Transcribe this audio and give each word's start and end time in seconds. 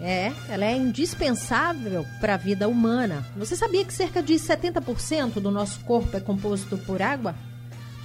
É, 0.00 0.32
ela 0.48 0.64
é 0.64 0.76
indispensável 0.76 2.06
para 2.20 2.34
a 2.34 2.38
vida 2.38 2.68
humana. 2.68 3.26
Você 3.36 3.56
sabia 3.56 3.84
que 3.84 3.92
cerca 3.92 4.22
de 4.22 4.34
70% 4.34 5.40
do 5.40 5.50
nosso 5.50 5.80
corpo 5.80 6.16
é 6.16 6.20
composto 6.20 6.76
por 6.78 7.00
água? 7.00 7.34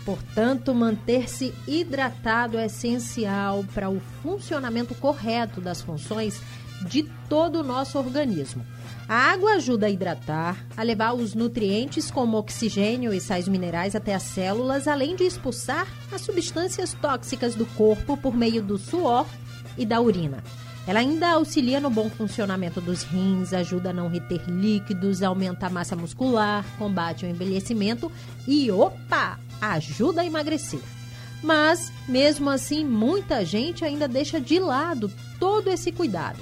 Portanto, 0.05 0.73
manter-se 0.73 1.53
hidratado 1.67 2.57
é 2.57 2.66
essencial 2.66 3.63
para 3.73 3.89
o 3.89 4.02
funcionamento 4.23 4.95
correto 4.95 5.61
das 5.61 5.81
funções 5.81 6.41
de 6.88 7.03
todo 7.30 7.59
o 7.59 7.63
nosso 7.63 7.99
organismo. 7.99 8.66
A 9.08 9.31
água 9.31 9.53
ajuda 9.53 9.85
a 9.85 9.89
hidratar, 9.89 10.66
a 10.75 10.81
levar 10.81 11.13
os 11.13 11.35
nutrientes 11.35 12.09
como 12.09 12.38
oxigênio 12.38 13.13
e 13.13 13.19
sais 13.19 13.47
minerais 13.47 13.95
até 13.95 14.16
as 14.16 14.23
células, 14.23 14.88
além 14.88 15.16
de 15.16 15.23
expulsar 15.23 15.85
as 16.11 16.21
substâncias 16.21 16.94
tóxicas 16.94 17.53
do 17.53 17.66
corpo 17.66 18.17
por 18.17 18.35
meio 18.35 18.63
do 18.63 18.77
suor 18.77 19.27
e 19.77 19.85
da 19.85 19.99
urina. 20.02 20.44
Ela 20.88 20.99
ainda 20.99 21.30
auxilia 21.31 21.80
no 21.80 21.91
bom 21.91 22.09
funcionamento 22.09 22.81
dos 22.81 23.03
rins, 23.03 23.53
ajuda 23.53 23.91
a 23.91 23.94
não 23.94 24.08
reter 24.08 24.41
líquidos, 24.49 25.22
aumenta 25.22 25.67
a 25.67 25.70
massa 25.70 25.95
muscular, 25.95 26.66
combate 26.78 27.25
o 27.25 27.30
envelhecimento 27.30 28.11
e, 28.47 28.72
opa, 28.72 29.39
ajuda 29.61 30.22
a 30.22 30.25
emagrecer. 30.25 30.81
Mas, 31.44 31.92
mesmo 32.08 32.50
assim, 32.50 32.83
muita 32.83 33.45
gente 33.45 33.86
ainda 33.86 34.08
deixa 34.08 34.39
de 34.39 34.59
lado 34.59 35.11
todo 35.39 35.70
esse 35.70 35.92
cuidado. 35.92 36.39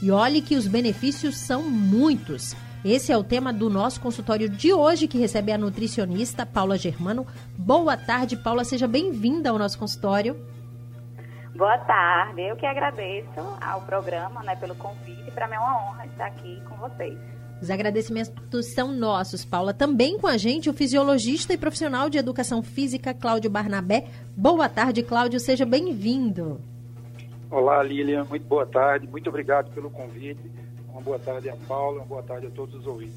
E 0.00 0.10
olhe 0.10 0.40
que 0.40 0.56
os 0.56 0.66
benefícios 0.66 1.36
são 1.36 1.62
muitos. 1.62 2.54
Esse 2.84 3.12
é 3.12 3.16
o 3.16 3.24
tema 3.24 3.52
do 3.52 3.70
nosso 3.70 4.00
consultório 4.00 4.48
de 4.48 4.72
hoje, 4.72 5.08
que 5.08 5.16
recebe 5.16 5.52
a 5.52 5.58
nutricionista 5.58 6.44
Paula 6.44 6.76
Germano. 6.76 7.26
Boa 7.56 7.96
tarde, 7.96 8.36
Paula, 8.36 8.64
seja 8.64 8.86
bem-vinda 8.86 9.48
ao 9.48 9.58
nosso 9.58 9.78
consultório. 9.78 10.36
Boa 11.54 11.78
tarde, 11.78 12.42
eu 12.42 12.56
que 12.56 12.66
agradeço 12.66 13.40
ao 13.60 13.80
programa 13.82 14.42
né, 14.42 14.56
pelo 14.56 14.74
convite. 14.74 15.30
Para 15.30 15.46
mim 15.46 15.54
é 15.54 15.58
uma 15.60 15.88
honra 15.88 16.06
estar 16.06 16.26
aqui 16.26 16.60
com 16.68 16.74
vocês. 16.76 17.16
Os 17.62 17.70
agradecimentos 17.70 18.74
são 18.74 18.90
nossos, 18.90 19.44
Paula. 19.44 19.72
Também 19.72 20.18
com 20.18 20.26
a 20.26 20.36
gente 20.36 20.68
o 20.68 20.74
fisiologista 20.74 21.52
e 21.52 21.56
profissional 21.56 22.10
de 22.10 22.18
educação 22.18 22.60
física, 22.60 23.14
Cláudio 23.14 23.48
Barnabé. 23.48 24.08
Boa 24.36 24.68
tarde, 24.68 25.04
Cláudio, 25.04 25.38
seja 25.38 25.64
bem-vindo. 25.64 26.60
Olá, 27.48 27.84
Lilian, 27.84 28.24
muito 28.24 28.46
boa 28.48 28.66
tarde, 28.66 29.06
muito 29.06 29.28
obrigado 29.28 29.72
pelo 29.72 29.88
convite. 29.90 30.50
Uma 30.90 31.00
boa 31.00 31.20
tarde 31.20 31.48
a 31.48 31.56
Paula, 31.68 31.98
uma 31.98 32.06
boa 32.06 32.22
tarde 32.24 32.48
a 32.48 32.50
todos 32.50 32.74
os 32.74 32.84
ouvintes. 32.84 33.16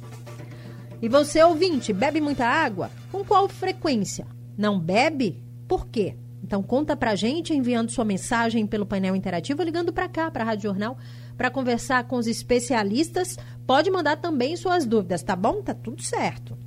E 1.02 1.10
você, 1.10 1.44
ouvinte, 1.44 1.92
bebe 1.92 2.22
muita 2.22 2.46
água? 2.46 2.92
Com 3.12 3.26
qual 3.26 3.50
frequência? 3.50 4.28
Não 4.56 4.80
bebe? 4.80 5.44
Por 5.68 5.88
quê? 5.88 6.16
Então 6.48 6.64
conta 6.64 6.96
pra 6.96 7.14
gente 7.14 7.54
enviando 7.54 7.92
sua 7.92 8.06
mensagem 8.06 8.66
pelo 8.66 8.86
painel 8.86 9.18
interativo, 9.18 9.62
ligando 9.62 9.92
para 9.92 10.08
cá, 10.08 10.32
para 10.32 10.46
a 10.46 10.48
Rádio 10.48 10.70
Jornal, 10.70 10.98
para 11.36 11.52
conversar 11.52 12.06
com 12.06 12.16
os 12.16 12.26
especialistas. 12.26 13.38
Pode 13.68 13.92
mandar 13.92 14.16
também 14.16 14.56
suas 14.56 14.86
dúvidas, 14.86 15.22
tá 15.22 15.36
bom? 15.36 15.62
Tá 15.62 15.74
tudo 15.74 16.02
certo. 16.02 16.58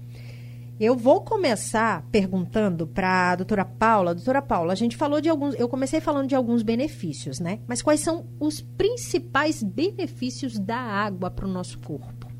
Eu 0.78 0.94
vou 0.94 1.22
começar 1.22 2.02
perguntando 2.12 2.86
para 2.86 3.32
a 3.32 3.36
doutora 3.36 3.64
Paula. 3.64 4.14
Doutora 4.14 4.42
Paula, 4.42 4.74
a 4.74 4.76
gente 4.76 4.98
falou 4.98 5.18
de 5.18 5.30
alguns. 5.30 5.54
Eu 5.58 5.66
comecei 5.66 5.98
falando 5.98 6.28
de 6.28 6.34
alguns 6.34 6.62
benefícios, 6.62 7.40
né? 7.40 7.60
Mas 7.66 7.80
quais 7.80 8.00
são 8.00 8.26
os 8.38 8.60
principais 8.60 9.62
benefícios 9.62 10.58
da 10.58 10.76
água 10.76 11.30
para 11.30 11.46
o 11.46 11.48
nosso 11.48 11.78
corpo? 11.80 12.30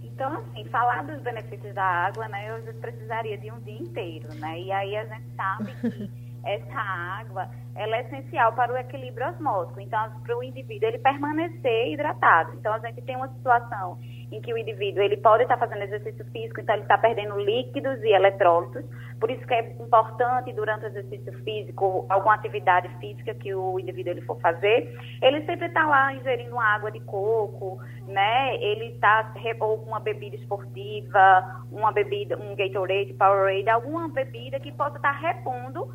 Então, 0.00 0.32
assim, 0.32 0.64
falar 0.66 1.02
dos 1.04 1.20
benefícios 1.22 1.74
da 1.74 1.82
água, 1.82 2.28
né? 2.28 2.56
Eu 2.56 2.74
precisaria 2.74 3.36
de 3.36 3.50
um 3.50 3.58
dia 3.60 3.78
inteiro, 3.78 4.32
né? 4.36 4.60
E 4.60 4.70
aí 4.70 4.96
a 4.96 5.04
gente 5.06 5.34
sabe 5.34 5.72
que 5.80 6.31
essa 6.44 6.78
água 6.78 7.48
ela 7.74 7.96
é 7.96 8.00
essencial 8.02 8.52
para 8.52 8.72
o 8.72 8.76
equilíbrio 8.76 9.28
osmótico, 9.28 9.80
então 9.80 9.98
para 10.22 10.36
o 10.36 10.42
indivíduo 10.42 10.88
ele 10.88 10.98
permanecer 10.98 11.92
hidratado. 11.92 12.54
Então 12.54 12.74
a 12.74 12.78
gente 12.80 13.00
tem 13.02 13.16
uma 13.16 13.28
situação 13.28 13.98
em 14.30 14.40
que 14.40 14.52
o 14.52 14.58
indivíduo 14.58 15.02
ele 15.02 15.16
pode 15.16 15.42
estar 15.42 15.56
fazendo 15.56 15.82
exercício 15.82 16.24
físico, 16.26 16.60
então 16.60 16.74
ele 16.74 16.82
está 16.82 16.98
perdendo 16.98 17.38
líquidos 17.38 18.02
e 18.02 18.08
eletrólitos, 18.12 18.84
por 19.18 19.30
isso 19.30 19.46
que 19.46 19.54
é 19.54 19.72
importante 19.80 20.52
durante 20.52 20.84
o 20.84 20.88
exercício 20.88 21.32
físico, 21.44 22.06
alguma 22.08 22.34
atividade 22.34 22.88
física 22.98 23.34
que 23.34 23.54
o 23.54 23.78
indivíduo 23.78 24.12
ele 24.12 24.22
for 24.22 24.38
fazer, 24.40 24.98
ele 25.22 25.44
sempre 25.44 25.66
está 25.66 25.86
lá 25.86 26.14
ingerindo 26.14 26.58
água 26.58 26.90
de 26.90 27.00
coco, 27.00 27.78
né? 28.06 28.56
Ele 28.56 28.86
está 28.86 29.32
ou 29.60 29.76
uma 29.84 30.00
bebida 30.00 30.36
esportiva, 30.36 31.64
uma 31.70 31.92
bebida, 31.92 32.36
um 32.36 32.54
Gatorade, 32.56 33.14
Powerade, 33.14 33.68
alguma 33.68 34.08
bebida 34.08 34.58
que 34.58 34.72
possa 34.72 34.96
estar 34.96 35.12
repondo 35.12 35.88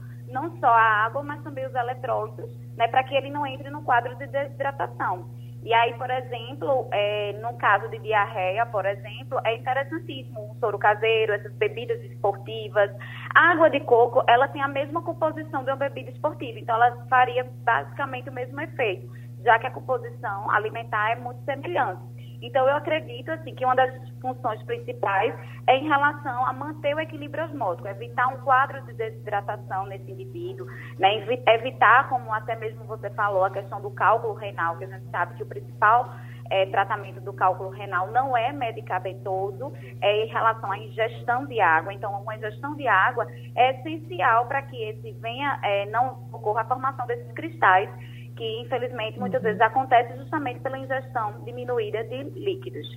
só 0.59 0.67
a 0.67 1.05
água, 1.05 1.23
mas 1.23 1.41
também 1.43 1.65
os 1.65 1.75
eletrólitos, 1.75 2.49
né, 2.75 2.87
para 2.87 3.03
que 3.03 3.15
ele 3.15 3.29
não 3.29 3.45
entre 3.45 3.69
no 3.69 3.83
quadro 3.83 4.15
de 4.15 4.27
desidratação. 4.27 5.29
E 5.63 5.73
aí, 5.73 5.93
por 5.95 6.09
exemplo, 6.09 6.87
é, 6.91 7.33
no 7.41 7.57
caso 7.57 7.89
de 7.89 7.99
diarreia, 7.99 8.65
por 8.67 8.85
exemplo, 8.85 9.39
é 9.43 9.55
interessantíssimo 9.55 10.51
o 10.51 10.55
soro 10.59 10.77
caseiro, 10.77 11.33
essas 11.33 11.51
bebidas 11.53 12.01
esportivas. 12.03 12.89
A 13.35 13.51
água 13.51 13.69
de 13.69 13.79
coco, 13.81 14.23
ela 14.27 14.47
tem 14.47 14.61
a 14.61 14.67
mesma 14.67 15.01
composição 15.01 15.63
de 15.63 15.69
uma 15.69 15.75
bebida 15.75 16.11
esportiva, 16.11 16.59
então 16.59 16.75
ela 16.75 17.05
faria 17.09 17.43
basicamente 17.63 18.29
o 18.29 18.33
mesmo 18.33 18.61
efeito, 18.61 19.11
já 19.43 19.59
que 19.59 19.67
a 19.67 19.71
composição 19.71 20.49
alimentar 20.51 21.11
é 21.11 21.15
muito 21.15 21.43
semelhante. 21.43 22.16
Então, 22.41 22.67
eu 22.67 22.75
acredito 22.75 23.29
assim 23.31 23.55
que 23.55 23.65
uma 23.65 23.75
das 23.75 23.91
funções 24.21 24.61
principais 24.63 25.33
é 25.67 25.77
em 25.77 25.87
relação 25.87 26.45
a 26.45 26.53
manter 26.53 26.95
o 26.95 26.99
equilíbrio 26.99 27.45
osmótico, 27.45 27.87
evitar 27.87 28.27
um 28.27 28.37
quadro 28.37 28.81
de 28.85 28.93
desidratação 28.93 29.85
nesse 29.87 30.11
indivíduo, 30.11 30.67
né? 30.99 31.25
evitar, 31.47 32.07
como 32.09 32.31
até 32.33 32.55
mesmo 32.55 32.83
você 32.85 33.09
falou, 33.11 33.43
a 33.43 33.49
questão 33.49 33.81
do 33.81 33.91
cálculo 33.91 34.33
renal, 34.33 34.77
que 34.77 34.85
a 34.85 34.87
gente 34.87 35.09
sabe 35.09 35.35
que 35.35 35.43
o 35.43 35.47
principal 35.47 36.13
é, 36.49 36.65
tratamento 36.67 37.19
do 37.21 37.33
cálculo 37.33 37.69
renal 37.69 38.11
não 38.11 38.35
é 38.35 38.51
medicamentoso, 38.53 39.73
é 40.01 40.25
em 40.25 40.27
relação 40.27 40.71
à 40.71 40.77
ingestão 40.77 41.45
de 41.45 41.59
água. 41.59 41.93
Então, 41.93 42.11
uma 42.21 42.35
ingestão 42.35 42.75
de 42.75 42.87
água 42.87 43.27
é 43.55 43.79
essencial 43.79 44.45
para 44.45 44.61
que 44.61 44.81
esse 44.81 45.11
venha, 45.13 45.59
é, 45.63 45.85
não 45.87 46.27
ocorra 46.31 46.61
a 46.61 46.65
formação 46.65 47.05
desses 47.07 47.31
cristais 47.33 47.89
que 48.37 48.61
infelizmente 48.61 49.19
muitas 49.19 49.41
vezes 49.41 49.59
acontece 49.59 50.15
justamente 50.17 50.59
pela 50.61 50.77
ingestão 50.77 51.43
diminuída 51.43 52.03
de 52.03 52.23
líquidos. 52.39 52.87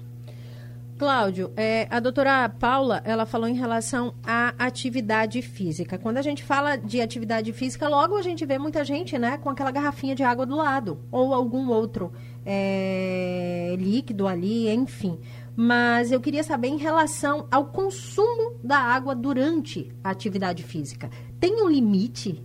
Cláudio, 1.00 1.50
é, 1.56 1.88
a 1.88 1.98
doutora 1.98 2.46
Paula, 2.50 3.00
ela 3.06 3.24
falou 3.24 3.48
em 3.48 3.54
relação 3.54 4.12
à 4.22 4.52
atividade 4.58 5.40
física. 5.40 5.96
Quando 5.96 6.18
a 6.18 6.22
gente 6.22 6.44
fala 6.44 6.76
de 6.76 7.00
atividade 7.00 7.54
física, 7.54 7.88
logo 7.88 8.18
a 8.18 8.22
gente 8.22 8.44
vê 8.44 8.58
muita 8.58 8.84
gente, 8.84 9.18
né, 9.18 9.38
com 9.38 9.48
aquela 9.48 9.70
garrafinha 9.70 10.14
de 10.14 10.22
água 10.22 10.44
do 10.44 10.54
lado, 10.54 11.00
ou 11.10 11.32
algum 11.32 11.70
outro 11.70 12.12
é, 12.44 13.74
líquido 13.78 14.28
ali, 14.28 14.68
enfim. 14.68 15.18
Mas 15.56 16.12
eu 16.12 16.20
queria 16.20 16.42
saber 16.42 16.68
em 16.68 16.76
relação 16.76 17.46
ao 17.50 17.64
consumo 17.68 18.58
da 18.62 18.76
água 18.76 19.14
durante 19.14 19.90
a 20.04 20.10
atividade 20.10 20.62
física. 20.62 21.08
Tem 21.40 21.62
um 21.62 21.68
limite 21.70 22.44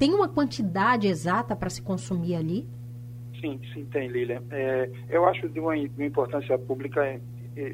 tem 0.00 0.14
uma 0.14 0.30
quantidade 0.30 1.06
exata 1.06 1.54
para 1.54 1.68
se 1.68 1.82
consumir 1.82 2.34
ali? 2.34 2.66
Sim, 3.38 3.60
sim, 3.74 3.84
tem, 3.84 4.08
Lilian. 4.08 4.42
É, 4.50 4.90
eu 5.10 5.26
acho 5.26 5.46
de 5.46 5.60
uma, 5.60 5.76
importância 5.76 6.58
pública 6.58 7.20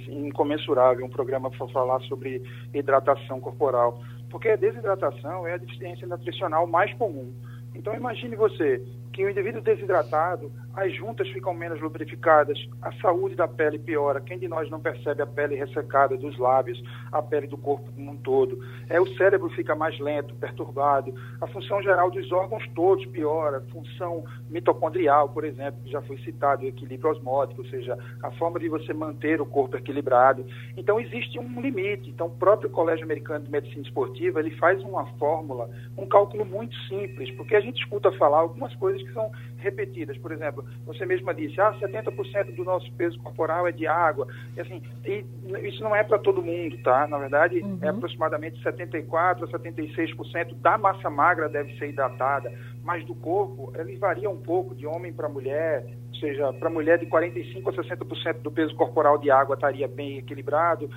incomensurável 0.09 1.07
um 1.07 1.09
programa 1.09 1.49
para 1.53 1.69
falar 1.69 2.01
sobre 2.01 2.43
hidratação 2.75 3.41
corporal, 3.41 4.03
porque 4.29 4.49
a 4.49 4.57
desidratação 4.57 5.47
é 5.47 5.55
a 5.55 5.57
deficiência 5.57 6.05
nutricional 6.09 6.67
mais 6.67 6.93
comum. 6.95 7.33
Então 7.73 7.95
imagine 7.95 8.35
você 8.35 8.83
que 9.13 9.25
o 9.25 9.31
indivíduo 9.31 9.63
desidratado, 9.63 10.51
as 10.77 10.95
juntas 10.95 11.27
ficam 11.31 11.55
menos 11.55 11.81
lubrificadas, 11.81 12.59
a 12.83 12.93
saúde 13.01 13.35
da 13.35 13.49
pele 13.49 13.79
piora. 13.79 14.21
Quem 14.21 14.39
de 14.39 14.47
nós 14.47 14.69
não 14.71 14.79
percebe 14.79 15.23
a 15.23 15.27
pele 15.27 15.57
ressecada 15.57 16.17
dos 16.19 16.39
lábios, 16.39 16.83
a 17.11 17.23
pele 17.23 17.47
do 17.47 17.57
corpo 17.57 17.91
como 17.93 18.11
um 18.11 18.17
todo? 18.17 18.61
É 18.91 19.01
o 19.01 19.07
cérebro 19.17 19.49
fica 19.51 19.75
mais 19.75 19.99
lento, 19.99 20.35
perturbado, 20.35 21.15
a 21.41 21.47
função 21.47 21.83
geral 21.83 22.11
dos 22.11 22.31
órgãos 22.31 22.63
todos 22.75 23.07
piora, 23.07 23.63
função 23.73 24.25
mitocondrial, 24.51 25.31
por 25.31 25.45
exemplo, 25.45 25.81
que 25.83 25.91
já 25.91 26.03
foi 26.03 26.19
citado, 26.19 26.65
o 26.65 26.69
equilíbrio 26.69 27.11
osmótico, 27.11 27.63
ou 27.63 27.69
seja, 27.69 27.97
a 28.23 28.31
forma 28.33 28.59
de 28.61 28.69
você 28.69 28.93
manter 28.93 29.41
o 29.41 29.47
corpo 29.47 29.79
equilibrado. 29.79 30.45
Então 30.77 31.01
existe 31.01 31.39
um 31.39 31.61
limite. 31.61 32.11
Então 32.11 32.27
o 32.27 32.37
próprio 32.37 32.69
Colégio 32.69 33.05
Americano 33.05 33.47
de 33.47 33.51
Medicina 33.51 33.83
Esportiva, 33.83 34.41
ele 34.41 34.51
faz 34.57 34.83
uma 34.83 35.07
fórmula, 35.19 35.71
um 35.97 36.07
cálculo 36.07 36.45
muito 36.45 36.77
simples, 36.89 37.31
porque 37.31 37.57
a 37.57 37.61
gente 37.61 37.79
escuta 37.83 38.13
falar 38.13 38.41
algumas 38.41 38.75
coisas 38.75 39.03
que 39.03 39.13
são 39.15 39.31
repetidas. 39.59 40.17
Por 40.19 40.33
exemplo, 40.33 40.65
você 40.85 41.05
mesma 41.07 41.35
disse, 41.35 41.61
ah, 41.61 41.75
70% 41.81 42.55
do 42.55 42.65
nosso 42.65 42.91
peso 42.93 43.19
corporal 43.21 43.67
é 43.67 43.73
de 43.73 43.87
água. 43.87 44.27
E, 44.57 44.61
assim, 44.61 44.83
e 45.05 45.25
isso 45.69 45.83
não 45.83 45.95
é 45.95 46.03
para 46.03 46.19
todo 46.19 46.43
mundo, 46.43 46.77
tá? 46.83 47.07
Na 47.07 47.19
verdade, 47.19 47.61
uhum. 47.61 47.79
é 47.83 47.89
aproximadamente 47.89 48.63
74% 48.63 49.43
a 49.43 49.47
76% 49.47 50.55
da 50.57 50.79
massa 50.79 51.11
magra 51.11 51.49
deve 51.49 51.77
ser 51.79 51.89
hidratada, 51.89 52.53
mas 52.83 53.05
do 53.05 53.15
corpo, 53.15 53.73
ele 53.77 53.97
varia 53.97 54.31
um 54.31 54.41
pouco 54.41 54.75
de 54.75 54.87
homem 54.87 55.13
para 55.13 55.29
mulher, 55.29 55.85
ou 56.09 56.15
seja, 56.21 56.53
para 56.55 56.71
mulher 56.71 56.99
de 56.99 57.07
45% 57.07 57.69
a 57.69 57.97
60% 57.97 58.43
do 58.43 58.51
peso 58.51 58.75
corporal 58.77 59.19
de 59.19 59.31
água 59.31 59.55
estaria 59.55 59.89
bem 59.89 60.19
equilibrado, 60.19 60.89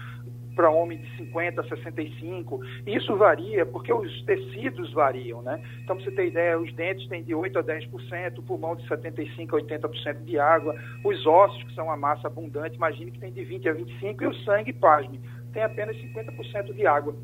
para 0.59 0.69
homem 0.69 0.97
de 0.97 1.15
50 1.15 1.61
a 1.61 1.63
65. 1.63 2.59
Isso 2.85 3.15
varia 3.15 3.65
porque 3.65 3.93
os 3.93 4.21
tecidos 4.23 4.91
variam, 4.91 5.41
né? 5.41 5.61
Então, 5.81 5.95
para 5.95 6.03
você 6.03 6.11
ter 6.11 6.27
ideia, 6.27 6.59
os 6.59 6.73
dentes 6.73 7.07
têm 7.07 7.23
de 7.23 7.33
8 7.33 7.59
a 7.59 7.63
10%, 7.63 8.39
o 8.39 8.43
pulmão 8.43 8.75
de 8.75 8.85
75 8.85 9.55
a 9.55 9.61
80% 9.61 10.25
de 10.25 10.37
água, 10.37 10.75
os 11.05 11.25
ossos, 11.25 11.63
que 11.63 11.73
são 11.73 11.89
a 11.89 11.95
massa 11.95 12.27
abundante, 12.27 12.75
imagine 12.75 13.09
que 13.09 13.19
tem 13.19 13.31
de 13.31 13.41
20 13.45 13.69
a 13.69 13.73
25%, 13.73 14.21
e 14.21 14.27
o 14.27 14.33
sangue, 14.43 14.73
pasme, 14.73 15.21
tem 15.53 15.63
apenas 15.63 15.95
50% 15.95 16.73
de 16.73 16.85
água. 16.85 17.15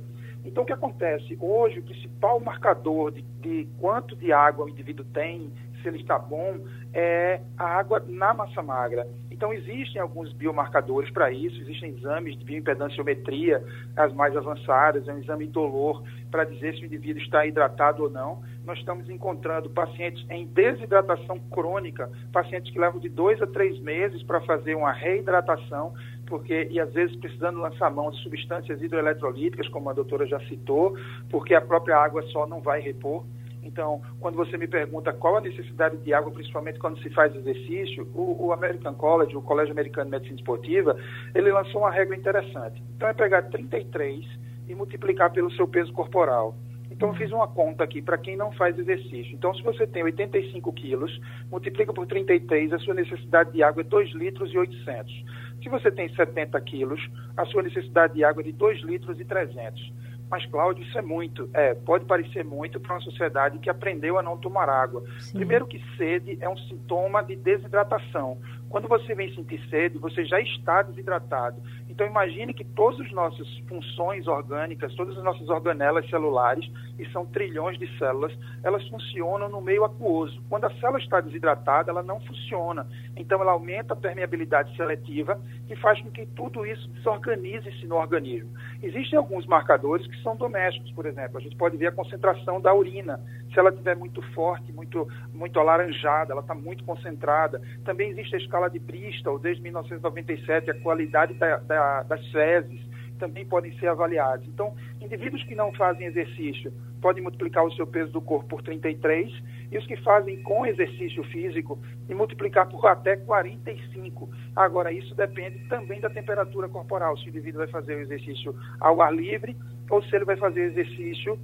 Então, 0.46 0.64
o 0.64 0.66
que 0.66 0.72
acontece? 0.72 1.38
Hoje, 1.38 1.80
o 1.80 1.84
principal 1.84 2.40
marcador 2.40 3.12
de, 3.12 3.22
de 3.22 3.68
quanto 3.82 4.16
de 4.16 4.32
água 4.32 4.64
o 4.64 4.70
indivíduo 4.70 5.06
tem, 5.14 5.52
se 5.82 5.90
ele 5.90 5.98
está 5.98 6.18
bom, 6.18 6.58
é 6.94 7.42
a 7.58 7.66
água 7.66 8.02
na 8.08 8.34
massa 8.34 8.62
magra. 8.62 9.06
Então, 9.36 9.52
existem 9.52 10.02
alguns 10.02 10.32
biomarcadores 10.32 11.12
para 11.12 11.30
isso, 11.30 11.60
existem 11.60 11.90
exames 11.90 12.40
de 12.40 12.46
bioimpedanciometria, 12.46 13.62
as 13.94 14.14
mais 14.14 14.34
avançadas, 14.34 15.06
é 15.10 15.14
um 15.14 15.20
exame 15.20 15.46
dolor 15.46 16.02
para 16.32 16.46
dizer 16.46 16.74
se 16.76 16.84
o 16.84 16.86
indivíduo 16.86 17.22
está 17.22 17.46
hidratado 17.46 18.04
ou 18.04 18.10
não. 18.10 18.42
Nós 18.64 18.80
estamos 18.80 19.10
encontrando 19.10 19.70
pacientes 19.70 20.26
em 20.30 20.46
desidratação 20.46 21.38
crônica, 21.52 22.10
pacientes 22.32 22.72
que 22.72 22.80
levam 22.80 22.98
de 22.98 23.10
dois 23.10 23.42
a 23.42 23.46
três 23.46 23.78
meses 23.82 24.24
para 24.24 24.40
fazer 24.40 24.74
uma 24.74 24.94
reidratação, 24.94 25.94
porque 26.28 26.70
e 26.72 26.80
às 26.80 26.94
vezes 26.94 27.14
precisando 27.18 27.60
lançar 27.60 27.92
mão 27.92 28.12
de 28.12 28.24
substâncias 28.24 28.82
hidroeletrolíticas, 28.82 29.68
como 29.68 29.90
a 29.90 29.94
doutora 29.94 30.26
já 30.26 30.40
citou, 30.48 30.98
porque 31.30 31.54
a 31.54 31.60
própria 31.60 31.98
água 31.98 32.22
só 32.28 32.48
não 32.48 32.62
vai 32.62 32.80
repor. 32.80 33.26
Então, 33.66 34.00
quando 34.20 34.36
você 34.36 34.58
me 34.58 34.68
pergunta 34.68 35.12
qual 35.12 35.38
a 35.38 35.42
necessidade 35.42 35.98
de 35.98 36.14
água, 36.14 36.32
principalmente 36.32 36.78
quando 36.78 37.02
se 37.02 37.10
faz 37.10 37.36
exercício, 37.36 38.08
o, 38.14 38.46
o 38.46 38.54
American 38.54 38.94
College, 38.94 39.36
o 39.36 39.42
Colégio 39.42 39.74
Americano 39.74 40.06
de 40.06 40.12
Medicina 40.12 40.38
Esportiva, 40.38 40.96
ele 41.34 41.52
lançou 41.52 41.82
uma 41.82 41.92
regra 41.92 42.16
interessante. 42.16 42.82
Então, 42.96 43.10
é 43.10 43.14
pegar 43.14 43.42
33 43.50 44.24
e 44.68 44.76
multiplicar 44.76 45.32
pelo 45.32 45.52
seu 45.52 45.68
peso 45.68 45.92
corporal. 45.94 46.56
Então, 46.92 47.10
eu 47.10 47.16
fiz 47.16 47.32
uma 47.32 47.48
conta 47.48 47.84
aqui 47.84 48.04
para 48.04 48.20
quem 48.20 48.38
não 48.38 48.52
faz 48.52 48.78
exercício. 48.78 49.34
Então, 49.34 49.52
se 49.56 49.64
você 49.64 49.88
tem 49.88 50.04
85 50.04 50.72
quilos, 50.74 51.20
multiplica 51.50 51.92
por 51.92 52.06
33, 52.06 52.72
a 52.72 52.78
sua 52.78 52.94
necessidade 52.94 53.52
de 53.52 53.64
água 53.64 53.82
é 53.82 53.84
2 53.84 54.14
litros 54.14 54.54
e 54.54 54.58
800. 54.60 55.26
Se 55.64 55.70
você 55.70 55.92
tem 55.92 56.08
70 56.16 56.62
quilos, 56.62 57.02
a 57.36 57.44
sua 57.46 57.64
necessidade 57.64 58.14
de 58.14 58.24
água 58.24 58.42
é 58.42 58.46
de 58.46 58.52
2 58.52 58.82
litros 58.84 59.20
e 59.20 59.26
300. 59.26 59.92
Mas, 60.30 60.46
Cláudio, 60.48 60.84
isso 60.84 60.98
é 60.98 61.02
muito. 61.02 61.50
É, 61.54 61.74
pode 61.74 62.06
parecer 62.06 62.44
muito 62.44 62.80
para 62.80 62.96
uma 62.96 63.02
sociedade 63.02 63.60
que 63.60 63.70
aprendeu 63.70 64.18
a 64.18 64.24
não 64.24 64.38
tomar 64.38 64.70
água. 64.70 65.04
Sim. 65.20 65.38
Primeiro 65.38 65.68
que 65.68 65.82
sede 65.98 66.38
é 66.42 66.50
um 66.50 66.58
sintoma 66.58 67.24
de 67.24 67.36
desidratação. 67.36 68.38
Quando 68.70 68.88
você 68.88 69.14
vem 69.14 69.34
sentir 69.34 69.62
sede, 69.70 69.98
você 69.98 70.26
já 70.26 70.40
está 70.40 70.82
desidratado. 70.82 71.62
Então 71.90 72.06
imagine 72.06 72.54
que 72.54 72.64
todas 72.64 73.00
as 73.00 73.12
nossas 73.12 73.48
funções 73.70 74.28
orgânicas, 74.28 74.94
todas 74.96 75.18
as 75.18 75.24
nossas 75.24 75.48
organelas 75.50 76.10
celulares, 76.10 76.70
e 76.98 77.06
são 77.12 77.26
trilhões 77.26 77.78
de 77.78 77.88
células, 77.98 78.34
elas 78.64 78.86
funcionam 78.88 79.50
no 79.50 79.62
meio 79.62 79.84
aquoso. 79.84 80.42
Quando 80.50 80.66
a 80.66 80.74
célula 80.76 81.00
está 81.00 81.22
desidratada, 81.22 81.92
ela 81.92 82.04
não 82.04 82.20
funciona. 82.22 82.88
Então 83.16 83.42
ela 83.42 83.52
aumenta 83.52 83.94
a 83.94 83.98
permeabilidade 83.98 84.76
seletiva, 84.76 85.40
que 85.68 85.76
faz 85.76 86.02
com 86.02 86.10
que 86.12 86.26
tudo 86.28 86.66
isso 86.66 86.88
desorganize-se 86.90 87.86
no 87.86 87.96
organismo. 87.96 88.50
Existem 88.82 89.18
alguns 89.18 89.46
marcadores 89.46 90.06
que 90.08 90.22
são 90.22 90.36
domésticos, 90.36 90.92
por 90.92 91.06
exemplo. 91.06 91.38
A 91.38 91.42
gente 91.42 91.56
pode 91.56 91.78
ver 91.78 91.88
a 91.88 91.92
concentração 91.92 92.60
da 92.60 92.74
urina. 92.74 93.20
Se 93.54 93.60
ela 93.60 93.70
estiver 93.70 93.96
muito 93.96 94.22
forte, 94.34 94.72
muito, 94.72 95.08
muito 95.34 95.60
alaranjada, 95.60 96.34
ela 96.34 96.42
está 96.42 96.54
muito 96.54 96.84
concentrada. 96.84 97.62
Também 97.84 98.10
existe 98.10 98.36
a 98.36 98.38
escala 98.56 98.70
de 98.70 98.80
Bristol, 98.80 99.38
desde 99.38 99.62
1997, 99.62 100.72
a 100.72 100.82
qualidade 100.82 101.34
da, 101.34 101.58
da, 101.58 102.04
das 102.04 102.26
fezes 102.32 102.80
também 103.20 103.46
podem 103.46 103.78
ser 103.80 103.88
avaliados. 103.88 104.48
Então, 104.48 104.74
indivíduos 105.02 105.44
que 105.44 105.56
não 105.56 105.74
fazem 105.74 106.08
exercício 106.08 106.72
podem 107.02 107.22
multiplicar 107.22 107.66
o 107.66 107.72
seu 107.74 107.86
peso 107.86 108.12
do 108.12 108.22
corpo 108.22 108.48
por 108.48 108.62
33 108.62 109.32
e 109.72 109.78
os 109.78 109.86
que 109.86 109.96
fazem 109.98 110.42
com 110.42 110.66
exercício 110.66 111.24
físico 111.26 111.80
e 112.10 112.16
multiplicar 112.16 112.68
por 112.68 112.86
até 112.88 113.18
45. 113.18 114.30
Agora, 114.56 114.92
isso 114.92 115.14
depende 115.16 115.60
também 115.68 116.00
da 116.00 116.10
temperatura 116.10 116.68
corporal, 116.70 117.18
se 117.18 117.26
o 117.26 117.30
indivíduo 117.30 117.60
vai 117.60 117.68
fazer 117.68 117.96
o 117.96 118.02
exercício 118.02 118.56
ao 118.80 119.02
ar 119.02 119.14
livre 119.14 119.56
ou 119.90 120.02
se 120.04 120.16
ele 120.16 120.26
vai 120.26 120.38
fazer 120.38 120.62
exercício 120.62 121.38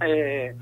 é, 0.00 0.54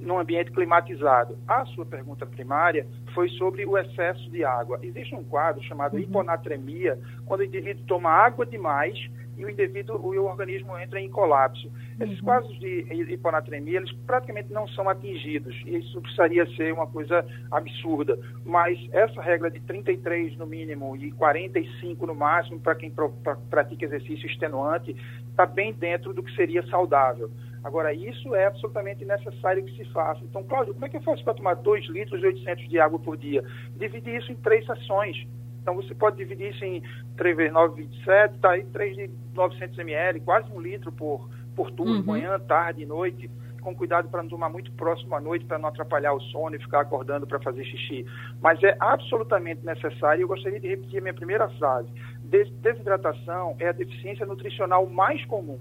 num 0.00 0.18
ambiente 0.18 0.50
climatizado. 0.50 1.38
A 1.46 1.64
sua 1.66 1.84
pergunta 1.84 2.26
primária 2.26 2.86
foi 3.14 3.28
sobre 3.30 3.64
o 3.64 3.76
excesso 3.78 4.30
de 4.30 4.44
água. 4.44 4.78
Existe 4.82 5.14
um 5.14 5.24
quadro 5.24 5.62
chamado 5.62 5.94
uhum. 5.94 6.00
hiponatremia, 6.00 6.98
quando 7.26 7.40
o 7.40 7.44
indivíduo 7.44 7.84
toma 7.86 8.10
água 8.10 8.44
demais 8.44 8.98
e 9.36 9.44
o 9.44 9.50
indivíduo, 9.50 9.96
o 9.96 10.24
organismo 10.24 10.76
entra 10.78 11.00
em 11.00 11.08
colapso. 11.08 11.70
Esses 12.00 12.20
uhum. 12.20 12.26
casos 12.26 12.58
de 12.58 12.86
hiponatremia, 13.12 13.78
eles 13.78 13.92
praticamente 14.06 14.52
não 14.52 14.66
são 14.68 14.88
atingidos, 14.88 15.54
e 15.66 15.76
isso 15.76 16.00
precisaria 16.00 16.46
ser 16.56 16.72
uma 16.72 16.86
coisa 16.86 17.24
absurda. 17.50 18.18
Mas 18.44 18.78
essa 18.92 19.20
regra 19.20 19.50
de 19.50 19.60
33 19.60 20.36
no 20.36 20.46
mínimo 20.46 20.96
e 20.96 21.12
45 21.12 22.06
no 22.06 22.14
máximo 22.14 22.60
para 22.60 22.74
quem 22.74 22.92
pratica 23.50 23.84
exercício 23.84 24.26
extenuante 24.26 24.96
está 25.30 25.46
bem 25.46 25.72
dentro 25.72 26.12
do 26.12 26.22
que 26.22 26.34
seria 26.34 26.62
saudável. 26.66 27.30
Agora, 27.64 27.94
isso 27.94 28.34
é 28.34 28.46
absolutamente 28.46 29.04
necessário 29.04 29.64
que 29.64 29.76
se 29.76 29.84
faça. 29.92 30.20
Então, 30.24 30.42
Cláudio, 30.42 30.74
como 30.74 30.84
é 30.84 30.88
que 30.88 30.96
eu 30.96 31.02
faço 31.02 31.22
para 31.22 31.34
tomar 31.34 31.54
2 31.54 31.86
litros 31.86 32.20
e 32.20 32.26
800 32.26 32.68
de 32.68 32.78
água 32.80 32.98
por 32.98 33.16
dia? 33.16 33.44
Dividir 33.76 34.16
isso 34.16 34.32
em 34.32 34.36
três 34.36 34.66
sessões. 34.66 35.16
Então, 35.62 35.74
você 35.76 35.94
pode 35.94 36.16
dividir 36.16 36.50
isso 36.50 36.64
em 36.64 36.82
3 37.16 37.36
vezes 37.36 37.52
9, 37.52 37.82
27, 37.82 38.38
tá 38.38 38.50
aí 38.50 38.64
3 38.64 38.96
de 38.96 39.10
900 39.32 39.78
ml, 39.78 40.20
quase 40.20 40.50
um 40.52 40.60
litro 40.60 40.92
por, 40.92 41.28
por 41.54 41.70
turno, 41.70 41.96
uhum. 41.96 42.04
manhã, 42.04 42.38
tarde 42.40 42.82
e 42.82 42.86
noite 42.86 43.30
com 43.62 43.74
cuidado 43.74 44.08
para 44.08 44.22
não 44.22 44.28
tomar 44.28 44.50
muito 44.50 44.70
próximo 44.72 45.14
à 45.14 45.20
noite, 45.20 45.46
para 45.46 45.58
não 45.58 45.68
atrapalhar 45.68 46.12
o 46.12 46.20
sono 46.20 46.56
e 46.56 46.58
ficar 46.58 46.80
acordando 46.80 47.26
para 47.26 47.40
fazer 47.40 47.64
xixi. 47.64 48.04
Mas 48.40 48.62
é 48.62 48.76
absolutamente 48.78 49.64
necessário, 49.64 50.22
eu 50.22 50.28
gostaria 50.28 50.60
de 50.60 50.68
repetir 50.68 50.98
a 50.98 51.02
minha 51.02 51.14
primeira 51.14 51.48
frase, 51.50 51.88
desidratação 52.60 53.56
é 53.58 53.68
a 53.68 53.72
deficiência 53.72 54.26
nutricional 54.26 54.86
mais 54.86 55.24
comum. 55.26 55.58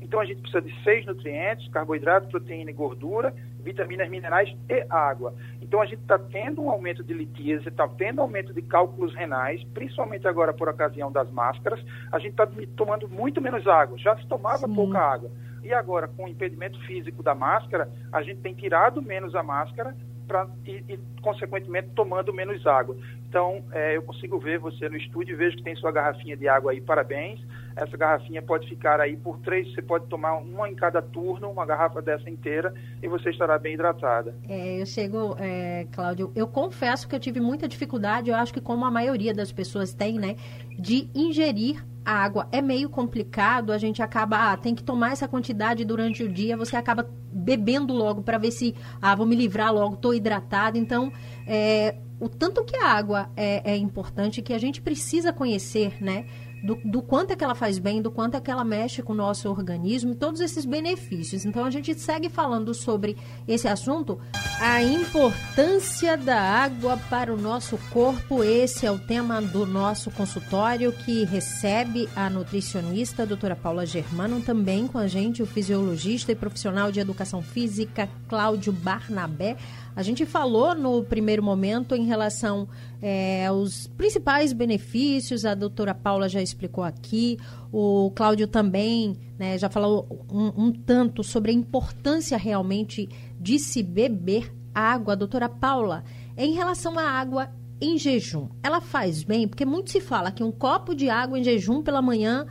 Então 0.00 0.20
a 0.20 0.24
gente 0.24 0.42
precisa 0.42 0.60
de 0.60 0.82
seis 0.82 1.06
nutrientes, 1.06 1.66
carboidrato, 1.68 2.28
proteína 2.28 2.70
e 2.70 2.74
gordura, 2.74 3.32
vitaminas, 3.64 4.08
minerais 4.08 4.54
e 4.68 4.86
água. 4.88 5.34
Então 5.60 5.80
a 5.80 5.86
gente 5.86 6.02
está 6.02 6.18
tendo 6.18 6.62
um 6.62 6.70
aumento 6.70 7.02
de 7.02 7.12
litíase, 7.14 7.68
está 7.68 7.88
tendo 7.88 8.20
aumento 8.20 8.52
de 8.52 8.62
cálculos 8.62 9.14
renais, 9.14 9.64
principalmente 9.74 10.28
agora 10.28 10.52
por 10.52 10.68
ocasião 10.68 11.10
das 11.10 11.30
máscaras. 11.30 11.84
A 12.12 12.18
gente 12.18 12.32
está 12.32 12.46
tomando 12.76 13.08
muito 13.08 13.40
menos 13.40 13.66
água, 13.66 13.98
já 13.98 14.16
se 14.16 14.26
tomava 14.26 14.68
Sim. 14.68 14.74
pouca 14.74 14.98
água. 15.00 15.30
E 15.62 15.72
agora, 15.72 16.06
com 16.06 16.24
o 16.24 16.28
impedimento 16.28 16.78
físico 16.86 17.22
da 17.22 17.34
máscara, 17.34 17.88
a 18.12 18.22
gente 18.22 18.42
tem 18.42 18.52
tirado 18.52 19.00
menos 19.00 19.34
a 19.34 19.42
máscara 19.42 19.96
pra, 20.26 20.48
e, 20.66 20.84
e, 20.88 20.98
consequentemente, 21.20 21.88
tomando 21.94 22.32
menos 22.32 22.66
água. 22.66 22.96
Então, 23.28 23.64
é, 23.72 23.96
eu 23.96 24.02
consigo 24.02 24.38
ver 24.38 24.58
você 24.58 24.88
no 24.88 24.96
estúdio, 24.96 25.36
vejo 25.36 25.56
que 25.56 25.62
tem 25.62 25.74
sua 25.74 25.90
garrafinha 25.90 26.36
de 26.36 26.46
água 26.46 26.70
aí, 26.70 26.80
parabéns. 26.80 27.40
Essa 27.74 27.96
garrafinha 27.96 28.40
pode 28.40 28.68
ficar 28.68 29.00
aí 29.00 29.16
por 29.16 29.38
três, 29.40 29.74
você 29.74 29.82
pode 29.82 30.06
tomar 30.06 30.36
uma 30.36 30.68
em 30.68 30.74
cada 30.74 31.02
turno, 31.02 31.50
uma 31.50 31.66
garrafa 31.66 32.00
dessa 32.00 32.30
inteira, 32.30 32.72
e 33.02 33.08
você 33.08 33.30
estará 33.30 33.58
bem 33.58 33.74
hidratada. 33.74 34.36
É, 34.48 34.80
eu 34.80 34.86
chego, 34.86 35.36
é, 35.40 35.86
Cláudio, 35.90 36.30
eu 36.36 36.46
confesso 36.46 37.08
que 37.08 37.16
eu 37.16 37.20
tive 37.20 37.40
muita 37.40 37.66
dificuldade, 37.66 38.30
eu 38.30 38.36
acho 38.36 38.54
que 38.54 38.60
como 38.60 38.84
a 38.84 38.90
maioria 38.90 39.34
das 39.34 39.50
pessoas 39.50 39.92
tem, 39.92 40.16
né, 40.16 40.36
de 40.78 41.10
ingerir 41.12 41.84
água 42.04 42.48
é 42.52 42.60
meio 42.60 42.88
complicado, 42.88 43.72
a 43.72 43.78
gente 43.78 44.02
acaba, 44.02 44.52
ah, 44.52 44.56
tem 44.56 44.74
que 44.74 44.82
tomar 44.82 45.12
essa 45.12 45.26
quantidade 45.26 45.84
durante 45.84 46.22
o 46.22 46.28
dia, 46.28 46.56
você 46.56 46.76
acaba 46.76 47.08
bebendo 47.32 47.94
logo 47.94 48.22
para 48.22 48.38
ver 48.38 48.50
se, 48.50 48.74
ah, 49.00 49.14
vou 49.14 49.26
me 49.26 49.34
livrar 49.34 49.72
logo, 49.72 49.94
estou 49.94 50.14
hidratado. 50.14 50.76
Então, 50.78 51.12
é, 51.46 51.96
o 52.20 52.28
tanto 52.28 52.64
que 52.64 52.76
a 52.76 52.88
água 52.88 53.30
é, 53.36 53.72
é 53.72 53.76
importante, 53.76 54.42
que 54.42 54.52
a 54.52 54.58
gente 54.58 54.80
precisa 54.80 55.32
conhecer, 55.32 56.02
né? 56.02 56.26
Do, 56.64 56.76
do 56.82 57.02
quanto 57.02 57.32
é 57.32 57.36
que 57.36 57.44
ela 57.44 57.54
faz 57.54 57.78
bem, 57.78 58.00
do 58.00 58.10
quanto 58.10 58.36
é 58.36 58.40
que 58.40 58.50
ela 58.50 58.64
mexe 58.64 59.02
com 59.02 59.12
o 59.12 59.16
nosso 59.16 59.50
organismo 59.50 60.14
todos 60.14 60.40
esses 60.40 60.64
benefícios. 60.64 61.44
Então 61.44 61.64
a 61.64 61.70
gente 61.70 61.94
segue 61.94 62.30
falando 62.30 62.72
sobre 62.72 63.16
esse 63.46 63.68
assunto, 63.68 64.18
a 64.58 64.82
importância 64.82 66.16
da 66.16 66.40
água 66.40 66.96
para 67.10 67.32
o 67.32 67.36
nosso 67.36 67.78
corpo. 67.90 68.42
Esse 68.42 68.86
é 68.86 68.90
o 68.90 68.98
tema 68.98 69.42
do 69.42 69.66
nosso 69.66 70.10
consultório 70.10 70.90
que 70.90 71.24
recebe 71.24 72.08
a 72.16 72.30
nutricionista 72.30 73.24
a 73.24 73.26
doutora 73.26 73.54
Paula 73.54 73.84
Germano, 73.84 74.40
também 74.40 74.88
com 74.88 74.96
a 74.96 75.06
gente 75.06 75.42
o 75.42 75.46
fisiologista 75.46 76.32
e 76.32 76.34
profissional 76.34 76.90
de 76.90 76.98
educação 76.98 77.42
física 77.42 78.08
Cláudio 78.26 78.72
Barnabé. 78.72 79.56
A 79.96 80.02
gente 80.02 80.26
falou 80.26 80.74
no 80.74 81.04
primeiro 81.04 81.42
momento 81.42 81.94
em 81.94 82.04
relação 82.04 82.68
é, 83.00 83.46
aos 83.46 83.86
principais 83.86 84.52
benefícios, 84.52 85.44
a 85.44 85.54
doutora 85.54 85.94
Paula 85.94 86.28
já 86.28 86.42
explicou 86.42 86.82
aqui, 86.82 87.38
o 87.72 88.10
Cláudio 88.14 88.48
também 88.48 89.16
né, 89.38 89.56
já 89.56 89.70
falou 89.70 90.26
um, 90.30 90.66
um 90.66 90.72
tanto 90.72 91.22
sobre 91.22 91.52
a 91.52 91.54
importância 91.54 92.36
realmente 92.36 93.08
de 93.40 93.58
se 93.58 93.82
beber 93.82 94.52
água. 94.74 95.14
Doutora 95.14 95.48
Paula, 95.48 96.02
em 96.36 96.54
relação 96.54 96.98
à 96.98 97.04
água 97.04 97.50
em 97.80 97.96
jejum, 97.96 98.48
ela 98.62 98.80
faz 98.80 99.22
bem? 99.22 99.46
Porque 99.46 99.64
muito 99.64 99.90
se 99.90 100.00
fala 100.00 100.32
que 100.32 100.42
um 100.42 100.50
copo 100.50 100.94
de 100.94 101.08
água 101.08 101.38
em 101.38 101.44
jejum 101.44 101.82
pela 101.82 102.02
manhã 102.02 102.46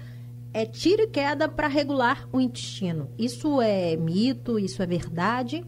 é 0.54 0.66
tiro 0.66 1.02
e 1.02 1.08
queda 1.08 1.50
para 1.50 1.68
regular 1.68 2.28
o 2.32 2.40
intestino. 2.40 3.10
Isso 3.18 3.60
é 3.60 3.98
mito? 3.98 4.60
Isso 4.60 4.82
é 4.82 4.86
verdade? 4.86 5.66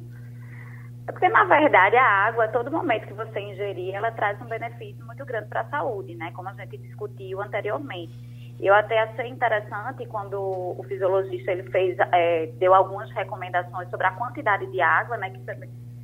É 1.07 1.11
porque, 1.11 1.29
na 1.29 1.43
verdade, 1.43 1.95
a 1.95 2.03
água, 2.03 2.45
a 2.45 2.47
todo 2.47 2.71
momento 2.71 3.05
que 3.07 3.13
você 3.13 3.39
ingerir, 3.39 3.93
ela 3.93 4.11
traz 4.11 4.41
um 4.41 4.45
benefício 4.45 5.05
muito 5.05 5.23
grande 5.25 5.47
para 5.49 5.61
a 5.61 5.69
saúde, 5.69 6.15
né? 6.15 6.31
Como 6.31 6.49
a 6.49 6.53
gente 6.53 6.77
discutiu 6.77 7.41
anteriormente. 7.41 8.13
Eu 8.59 8.73
até 8.73 8.99
achei 8.99 9.27
interessante 9.27 10.05
quando 10.07 10.39
o 10.39 10.83
fisiologista 10.87 11.51
ele 11.51 11.69
fez, 11.69 11.97
é, 12.11 12.47
deu 12.57 12.73
algumas 12.73 13.11
recomendações 13.11 13.89
sobre 13.89 14.07
a 14.07 14.11
quantidade 14.11 14.65
de 14.67 14.81
água, 14.81 15.17
né? 15.17 15.29
Que 15.29 15.39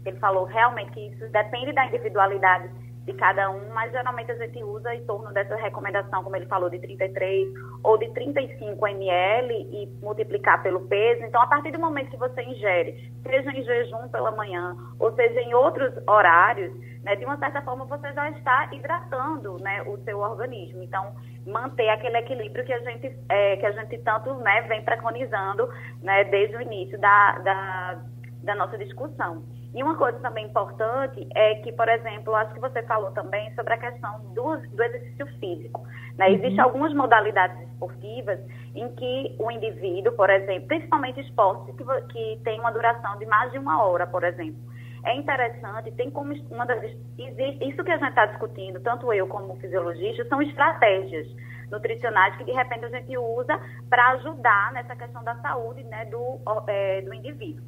ele 0.05 0.19
falou 0.19 0.45
realmente 0.45 0.91
que 0.91 1.07
isso 1.07 1.27
depende 1.29 1.71
da 1.71 1.85
individualidade 1.85 2.69
de 3.05 3.13
cada 3.13 3.49
um, 3.49 3.69
mas 3.73 3.91
geralmente 3.91 4.31
a 4.31 4.35
gente 4.35 4.63
usa 4.63 4.93
em 4.93 5.03
torno 5.05 5.33
dessa 5.33 5.55
recomendação, 5.55 6.23
como 6.23 6.35
ele 6.35 6.45
falou, 6.45 6.69
de 6.69 6.79
33 6.79 7.47
ou 7.83 7.97
de 7.97 8.07
35 8.09 8.87
ml 8.87 9.53
e 9.71 9.89
multiplicar 10.03 10.61
pelo 10.61 10.81
peso. 10.81 11.23
Então, 11.23 11.41
a 11.41 11.47
partir 11.47 11.71
do 11.71 11.79
momento 11.79 12.11
que 12.11 12.17
você 12.17 12.43
ingere, 12.43 13.11
seja 13.23 13.49
em 13.51 13.63
jejum 13.63 14.07
pela 14.09 14.31
manhã 14.31 14.75
ou 14.99 15.11
seja 15.15 15.41
em 15.41 15.53
outros 15.53 15.91
horários, 16.07 16.71
né, 17.03 17.15
de 17.15 17.25
uma 17.25 17.37
certa 17.37 17.61
forma 17.63 17.85
você 17.85 18.13
já 18.13 18.29
está 18.29 18.69
hidratando 18.71 19.57
né, 19.59 19.81
o 19.83 19.97
seu 20.03 20.19
organismo. 20.19 20.83
Então, 20.83 21.15
manter 21.47 21.89
aquele 21.89 22.17
equilíbrio 22.17 22.63
que 22.63 22.73
a 22.73 22.79
gente, 22.81 23.15
é, 23.29 23.57
que 23.57 23.65
a 23.65 23.71
gente 23.71 23.97
tanto 23.99 24.35
né, 24.35 24.61
vem 24.63 24.83
preconizando 24.83 25.67
né, 26.03 26.23
desde 26.25 26.55
o 26.55 26.61
início 26.61 26.99
da, 26.99 27.39
da, 27.39 28.01
da 28.43 28.55
nossa 28.55 28.77
discussão. 28.77 29.43
E 29.73 29.81
uma 29.81 29.95
coisa 29.95 30.19
também 30.19 30.45
importante 30.45 31.25
é 31.33 31.55
que, 31.55 31.71
por 31.71 31.87
exemplo, 31.87 32.35
acho 32.35 32.53
que 32.53 32.59
você 32.59 32.83
falou 32.83 33.11
também 33.11 33.53
sobre 33.55 33.73
a 33.73 33.77
questão 33.77 34.19
do, 34.33 34.57
do 34.57 34.83
exercício 34.83 35.25
físico. 35.39 35.81
Né? 36.17 36.27
Uhum. 36.27 36.33
Existem 36.33 36.59
algumas 36.59 36.93
modalidades 36.93 37.61
esportivas 37.69 38.39
em 38.75 38.89
que 38.95 39.35
o 39.39 39.49
indivíduo, 39.49 40.11
por 40.13 40.29
exemplo, 40.29 40.67
principalmente 40.67 41.21
esportes 41.21 41.73
que, 41.75 41.83
que 42.11 42.41
tem 42.43 42.59
uma 42.59 42.71
duração 42.71 43.17
de 43.17 43.25
mais 43.25 43.51
de 43.51 43.59
uma 43.59 43.81
hora, 43.83 44.05
por 44.05 44.23
exemplo, 44.23 44.59
é 45.03 45.15
interessante, 45.15 45.91
tem 45.91 46.11
como 46.11 46.33
uma 46.51 46.65
das 46.65 46.83
isso 47.17 47.83
que 47.83 47.91
a 47.91 47.97
gente 47.97 48.09
está 48.09 48.25
discutindo, 48.27 48.79
tanto 48.81 49.11
eu 49.11 49.27
como 49.27 49.53
o 49.53 49.55
fisiologista, 49.57 50.25
são 50.25 50.41
estratégias 50.41 51.27
nutricionais 51.71 52.35
que 52.35 52.43
de 52.43 52.51
repente 52.51 52.85
a 52.85 52.89
gente 52.89 53.17
usa 53.17 53.59
para 53.89 54.11
ajudar 54.11 54.71
nessa 54.73 54.95
questão 54.95 55.23
da 55.23 55.35
saúde 55.37 55.83
né, 55.85 56.05
do, 56.05 56.39
é, 56.67 57.01
do 57.01 57.13
indivíduo. 57.13 57.63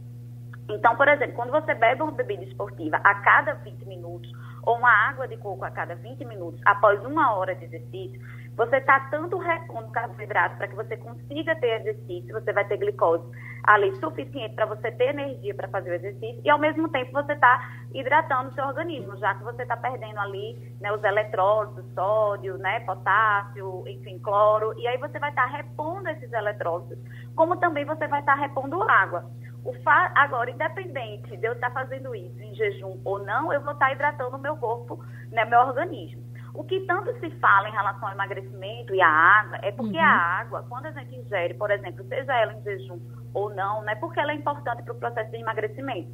Então, 0.69 0.95
por 0.95 1.07
exemplo, 1.07 1.35
quando 1.35 1.51
você 1.51 1.73
bebe 1.73 2.01
uma 2.01 2.11
bebida 2.11 2.43
esportiva 2.43 2.97
a 2.97 3.15
cada 3.15 3.53
20 3.55 3.85
minutos 3.85 4.31
ou 4.63 4.77
uma 4.77 4.91
água 5.09 5.27
de 5.27 5.35
coco 5.37 5.65
a 5.65 5.71
cada 5.71 5.95
20 5.95 6.23
minutos 6.25 6.61
após 6.65 7.03
uma 7.03 7.35
hora 7.35 7.53
de 7.53 7.65
exercício, 7.65 8.19
você 8.55 8.77
está 8.77 8.99
tanto 9.11 9.37
repondo 9.37 9.91
carboidrato 9.91 10.57
para 10.57 10.67
que 10.67 10.75
você 10.75 10.95
consiga 10.95 11.55
ter 11.55 11.81
exercício, 11.81 12.33
você 12.33 12.53
vai 12.53 12.65
ter 12.65 12.77
glicose 12.77 13.25
ali 13.63 13.95
suficiente 13.95 14.55
para 14.55 14.65
você 14.65 14.91
ter 14.91 15.09
energia 15.09 15.55
para 15.55 15.67
fazer 15.69 15.91
o 15.91 15.93
exercício 15.93 16.41
e 16.43 16.49
ao 16.49 16.59
mesmo 16.59 16.89
tempo 16.89 17.11
você 17.11 17.33
está 17.33 17.71
hidratando 17.93 18.49
o 18.49 18.53
seu 18.53 18.65
organismo, 18.65 19.17
já 19.17 19.33
que 19.35 19.43
você 19.43 19.63
está 19.63 19.77
perdendo 19.77 20.19
ali 20.19 20.75
né, 20.81 20.91
os 20.91 21.03
eletrólitos, 21.03 21.85
sódio, 21.93 22.57
né, 22.57 22.81
potássio, 22.81 23.83
enfim, 23.87 24.19
cloro, 24.19 24.77
e 24.77 24.87
aí 24.87 24.97
você 24.97 25.17
vai 25.17 25.29
estar 25.29 25.49
tá 25.49 25.57
repondo 25.57 26.09
esses 26.09 26.31
eletrólitos, 26.31 26.97
como 27.35 27.55
também 27.57 27.85
você 27.85 28.07
vai 28.07 28.19
estar 28.19 28.35
tá 28.35 28.41
repondo 28.41 28.81
água. 28.83 29.25
O 29.63 29.73
fa... 29.81 30.11
Agora, 30.15 30.51
independente 30.51 31.37
de 31.37 31.47
eu 31.47 31.53
estar 31.53 31.71
fazendo 31.71 32.15
isso 32.15 32.41
em 32.41 32.53
jejum 32.53 32.99
ou 33.05 33.19
não, 33.19 33.51
eu 33.53 33.61
vou 33.61 33.73
estar 33.73 33.91
hidratando 33.91 34.35
o 34.35 34.39
meu 34.39 34.57
corpo, 34.57 35.03
né, 35.31 35.45
meu 35.45 35.59
organismo. 35.59 36.21
O 36.53 36.63
que 36.63 36.81
tanto 36.81 37.11
se 37.19 37.31
fala 37.39 37.67
em 37.67 37.71
relação 37.71 38.07
ao 38.07 38.13
emagrecimento 38.13 38.93
e 38.93 39.01
à 39.01 39.07
água 39.07 39.57
é 39.63 39.71
porque 39.71 39.97
uhum. 39.97 40.03
a 40.03 40.39
água, 40.39 40.65
quando 40.69 40.85
a 40.85 40.91
gente 40.91 41.15
ingere, 41.15 41.55
por 41.55 41.71
exemplo, 41.71 42.05
seja 42.07 42.33
ela 42.37 42.53
em 42.53 42.61
jejum 42.61 42.99
ou 43.33 43.49
não, 43.49 43.81
não 43.81 43.89
é 43.89 43.95
porque 43.95 44.19
ela 44.19 44.31
é 44.31 44.35
importante 44.35 44.83
para 44.83 44.93
o 44.93 44.99
processo 44.99 45.31
de 45.31 45.37
emagrecimento 45.37 46.11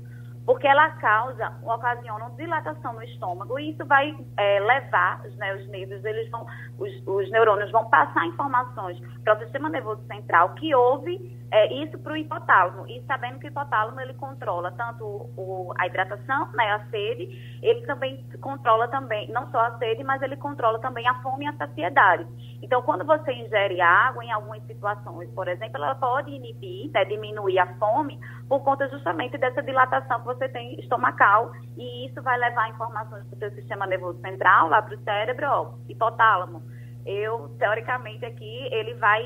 porque 0.49 0.67
ela 0.67 0.89
causa, 0.93 1.53
ocasiona 1.63 2.25
uma 2.25 2.35
dilatação 2.35 2.93
no 2.93 3.03
estômago 3.03 3.59
e 3.59 3.69
isso 3.69 3.85
vai 3.85 4.17
é, 4.35 4.59
levar 4.59 5.21
né, 5.37 5.53
os 5.53 5.67
nervos, 5.67 6.03
eles 6.03 6.27
vão, 6.31 6.43
os, 6.79 6.91
os, 7.05 7.29
neurônios 7.29 7.69
vão 7.71 7.87
passar 7.87 8.25
informações 8.25 8.99
para 9.23 9.35
o 9.35 9.39
sistema 9.43 9.69
nervoso 9.69 10.01
central 10.07 10.55
que 10.55 10.73
houve 10.73 11.38
é, 11.51 11.73
isso 11.73 11.97
para 11.99 12.13
o 12.13 12.17
hipotálamo 12.17 12.87
e 12.87 13.01
sabendo 13.05 13.39
que 13.39 13.47
o 13.47 13.49
hipotálamo 13.49 13.99
ele 13.99 14.13
controla 14.13 14.71
tanto 14.71 15.03
o, 15.05 15.73
a 15.77 15.87
hidratação, 15.87 16.51
né, 16.53 16.71
a 16.71 16.85
sede, 16.89 17.59
ele 17.61 17.85
também 17.85 18.23
controla 18.41 18.87
também 18.87 19.29
não 19.31 19.49
só 19.49 19.59
a 19.59 19.77
sede, 19.77 20.03
mas 20.03 20.21
ele 20.21 20.35
controla 20.37 20.79
também 20.79 21.07
a 21.07 21.21
fome 21.21 21.45
e 21.45 21.47
a 21.47 21.53
saciedade. 21.53 22.27
Então, 22.61 22.81
quando 22.81 23.05
você 23.05 23.33
ingere 23.33 23.81
água, 23.81 24.23
em 24.23 24.31
algumas 24.31 24.63
situações, 24.67 25.29
por 25.31 25.47
exemplo, 25.47 25.77
ela 25.77 25.95
pode 25.95 26.31
inibir, 26.31 26.91
né, 26.91 27.03
diminuir 27.05 27.57
a 27.57 27.67
fome 27.77 28.19
por 28.47 28.61
conta 28.61 28.87
justamente 28.89 29.37
dessa 29.37 29.63
dilatação 29.63 30.19
que 30.19 30.25
você 30.25 30.49
tem 30.49 30.79
estomacal 30.79 31.51
e 31.77 32.07
isso 32.07 32.21
vai 32.21 32.37
levar 32.37 32.69
informações 32.69 33.25
para 33.25 33.35
o 33.35 33.39
seu 33.39 33.51
sistema 33.51 33.87
nervoso 33.87 34.19
central, 34.21 34.69
lá 34.69 34.81
para 34.81 34.95
o 34.95 35.03
cérebro, 35.03 35.47
ó, 35.47 35.73
hipotálamo. 35.87 36.61
Eu, 37.05 37.49
teoricamente, 37.57 38.25
aqui, 38.25 38.67
ele 38.71 38.93
vai 38.95 39.23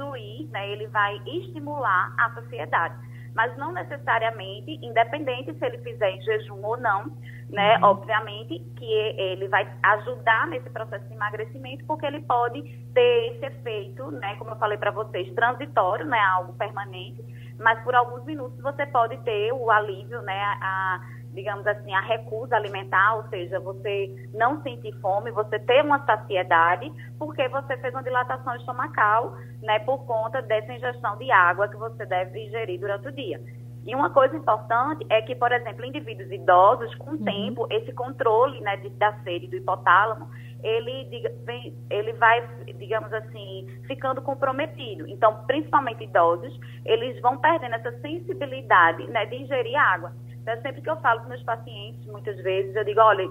instruir, 0.00 0.48
né, 0.50 0.70
ele 0.70 0.86
vai 0.88 1.20
estimular 1.26 2.14
a 2.18 2.30
saciedade 2.34 3.10
mas 3.34 3.56
não 3.56 3.72
necessariamente, 3.72 4.78
independente 4.82 5.54
se 5.54 5.64
ele 5.64 5.78
fizer 5.78 6.10
em 6.10 6.20
jejum 6.22 6.64
ou 6.64 6.76
não, 6.76 7.16
né? 7.48 7.76
Uhum. 7.76 7.84
Obviamente 7.84 8.58
que 8.76 8.92
ele 8.92 9.46
vai 9.48 9.72
ajudar 9.82 10.48
nesse 10.48 10.68
processo 10.70 11.06
de 11.06 11.14
emagrecimento, 11.14 11.84
porque 11.86 12.06
ele 12.06 12.22
pode 12.22 12.60
ter 12.92 13.32
esse 13.32 13.46
efeito, 13.46 14.10
né? 14.10 14.34
Como 14.36 14.50
eu 14.50 14.56
falei 14.56 14.78
para 14.78 14.90
vocês, 14.90 15.32
transitório, 15.34 16.06
né? 16.06 16.18
Algo 16.18 16.54
permanente, 16.54 17.22
mas 17.58 17.80
por 17.84 17.94
alguns 17.94 18.24
minutos 18.24 18.60
você 18.60 18.84
pode 18.86 19.16
ter 19.18 19.52
o 19.52 19.70
alívio, 19.70 20.20
né? 20.22 20.42
A, 20.60 21.00
digamos 21.32 21.66
assim, 21.66 21.92
a 21.94 22.00
recusa 22.00 22.56
alimentar, 22.56 23.16
ou 23.16 23.28
seja, 23.28 23.60
você 23.60 24.28
não 24.34 24.62
sentir 24.62 24.92
fome, 25.00 25.30
você 25.30 25.58
ter 25.58 25.84
uma 25.84 26.04
saciedade, 26.04 26.92
porque 27.18 27.48
você 27.48 27.76
fez 27.78 27.94
uma 27.94 28.02
dilatação 28.02 28.54
estomacal, 28.56 29.36
né, 29.62 29.78
por 29.80 30.04
conta 30.06 30.42
dessa 30.42 30.72
ingestão 30.72 31.16
de 31.18 31.30
água 31.30 31.68
que 31.68 31.76
você 31.76 32.04
deve 32.06 32.46
ingerir 32.46 32.80
durante 32.80 33.08
o 33.08 33.12
dia. 33.12 33.40
E 33.86 33.94
uma 33.94 34.10
coisa 34.10 34.36
importante 34.36 35.06
é 35.08 35.22
que, 35.22 35.34
por 35.34 35.50
exemplo, 35.52 35.84
indivíduos 35.84 36.30
idosos, 36.30 36.94
com 36.96 37.12
o 37.12 37.14
uhum. 37.14 37.24
tempo, 37.24 37.66
esse 37.70 37.92
controle 37.92 38.60
né, 38.60 38.76
de, 38.76 38.90
da 38.90 39.12
sede 39.22 39.46
do 39.46 39.56
hipotálamo, 39.56 40.28
ele, 40.62 41.08
ele 41.88 42.12
vai, 42.14 42.46
digamos 42.76 43.10
assim, 43.12 43.66
ficando 43.86 44.20
comprometido. 44.20 45.08
Então, 45.08 45.44
principalmente 45.46 46.04
idosos, 46.04 46.58
eles 46.84 47.18
vão 47.22 47.38
perdendo 47.38 47.76
essa 47.76 47.92
sensibilidade 48.00 49.06
né, 49.06 49.24
de 49.26 49.36
ingerir 49.36 49.76
água. 49.76 50.12
Então, 50.50 50.62
sempre 50.62 50.82
que 50.82 50.90
eu 50.90 50.96
falo 50.96 51.20
com 51.20 51.28
meus 51.28 51.42
pacientes, 51.44 52.04
muitas 52.06 52.36
vezes, 52.42 52.74
eu 52.74 52.84
digo, 52.84 53.00
olha, 53.00 53.30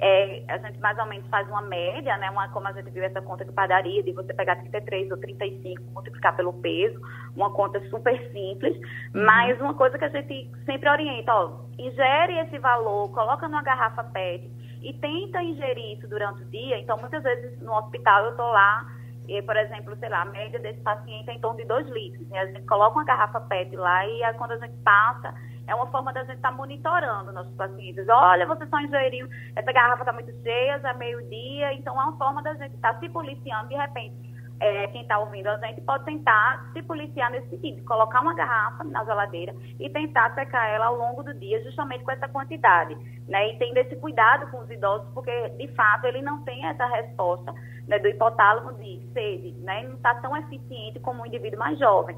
é, 0.00 0.42
a 0.48 0.56
gente 0.56 0.80
mais 0.80 0.98
ou 0.98 1.04
menos 1.04 1.28
faz 1.28 1.46
uma 1.46 1.60
média, 1.60 2.16
né? 2.16 2.30
Uma, 2.30 2.48
como 2.48 2.66
a 2.66 2.72
gente 2.72 2.90
viu 2.90 3.04
essa 3.04 3.20
conta 3.20 3.44
de 3.44 3.52
padaria, 3.52 4.02
de 4.02 4.12
você 4.12 4.32
pegar 4.32 4.56
33 4.56 5.10
ou 5.10 5.18
35, 5.18 5.82
multiplicar 5.92 6.34
pelo 6.34 6.54
peso, 6.54 6.98
uma 7.36 7.50
conta 7.52 7.78
super 7.90 8.18
simples, 8.32 8.74
uhum. 9.14 9.26
mas 9.26 9.60
uma 9.60 9.74
coisa 9.74 9.98
que 9.98 10.06
a 10.06 10.08
gente 10.08 10.50
sempre 10.64 10.88
orienta, 10.88 11.34
ó, 11.34 11.66
ingere 11.78 12.38
esse 12.38 12.58
valor, 12.58 13.10
coloca 13.12 13.46
numa 13.46 13.62
garrafa 13.62 14.02
PET 14.04 14.50
e 14.82 14.94
tenta 14.94 15.42
ingerir 15.42 15.98
isso 15.98 16.08
durante 16.08 16.42
o 16.42 16.46
dia. 16.46 16.78
Então, 16.78 16.96
muitas 16.96 17.22
vezes 17.22 17.60
no 17.60 17.74
hospital 17.74 18.24
eu 18.24 18.36
tô 18.36 18.42
lá 18.42 18.86
e, 19.28 19.40
por 19.42 19.56
exemplo, 19.56 19.94
sei 19.96 20.08
lá, 20.08 20.22
a 20.22 20.26
média 20.26 20.58
desse 20.58 20.80
paciente 20.80 21.28
é 21.28 21.34
em 21.34 21.40
torno 21.40 21.58
de 21.58 21.66
2 21.66 21.88
litros. 21.88 22.26
E 22.30 22.36
a 22.38 22.46
gente 22.46 22.62
coloca 22.62 22.96
uma 22.96 23.04
garrafa 23.04 23.40
PET 23.42 23.76
lá 23.76 24.06
e 24.06 24.24
aí, 24.24 24.34
quando 24.34 24.52
a 24.52 24.58
gente 24.58 24.76
passa, 24.82 25.34
é 25.66 25.74
uma 25.74 25.86
forma 25.86 26.12
da 26.12 26.24
gente 26.24 26.36
estar 26.36 26.50
tá 26.50 26.56
monitorando 26.56 27.32
nossos 27.32 27.54
pacientes. 27.54 28.06
Olha, 28.08 28.46
você 28.46 28.66
só 28.66 28.80
ingeriu, 28.80 29.28
essa 29.56 29.72
garrafa 29.72 30.02
está 30.02 30.12
muito 30.12 30.32
cheia, 30.42 30.78
já 30.80 30.90
é 30.90 30.94
meio-dia, 30.94 31.72
então 31.74 32.00
é 32.00 32.04
uma 32.04 32.16
forma 32.16 32.42
da 32.42 32.54
gente 32.54 32.74
estar 32.74 32.94
tá 32.94 33.00
se 33.00 33.08
policiando 33.08 33.68
de 33.68 33.74
repente. 33.74 34.34
É, 34.60 34.86
quem 34.88 35.02
está 35.02 35.18
ouvindo 35.18 35.48
a 35.48 35.56
gente 35.58 35.80
pode 35.80 36.04
tentar 36.04 36.70
se 36.72 36.80
policiar 36.82 37.30
nesse 37.30 37.48
sentido, 37.48 37.84
colocar 37.84 38.20
uma 38.20 38.34
garrafa 38.34 38.84
na 38.84 39.04
geladeira 39.04 39.54
e 39.80 39.90
tentar 39.90 40.32
secar 40.34 40.68
ela 40.68 40.86
ao 40.86 40.96
longo 40.96 41.24
do 41.24 41.34
dia, 41.34 41.62
justamente 41.64 42.04
com 42.04 42.12
essa 42.12 42.28
quantidade, 42.28 42.96
né? 43.26 43.48
E 43.48 43.58
tendo 43.58 43.76
esse 43.78 43.96
cuidado 43.96 44.48
com 44.52 44.60
os 44.60 44.70
idosos, 44.70 45.08
porque 45.12 45.48
de 45.50 45.68
fato 45.74 46.04
ele 46.04 46.22
não 46.22 46.42
tem 46.44 46.64
essa 46.66 46.86
resposta 46.86 47.52
né, 47.88 47.98
do 47.98 48.08
hipotálamo 48.08 48.72
de 48.74 49.02
sede, 49.12 49.52
né? 49.60 49.80
Ele 49.80 49.88
não 49.88 49.96
está 49.96 50.14
tão 50.14 50.36
eficiente 50.36 51.00
como 51.00 51.22
um 51.22 51.26
indivíduo 51.26 51.58
mais 51.58 51.76
jovem. 51.78 52.16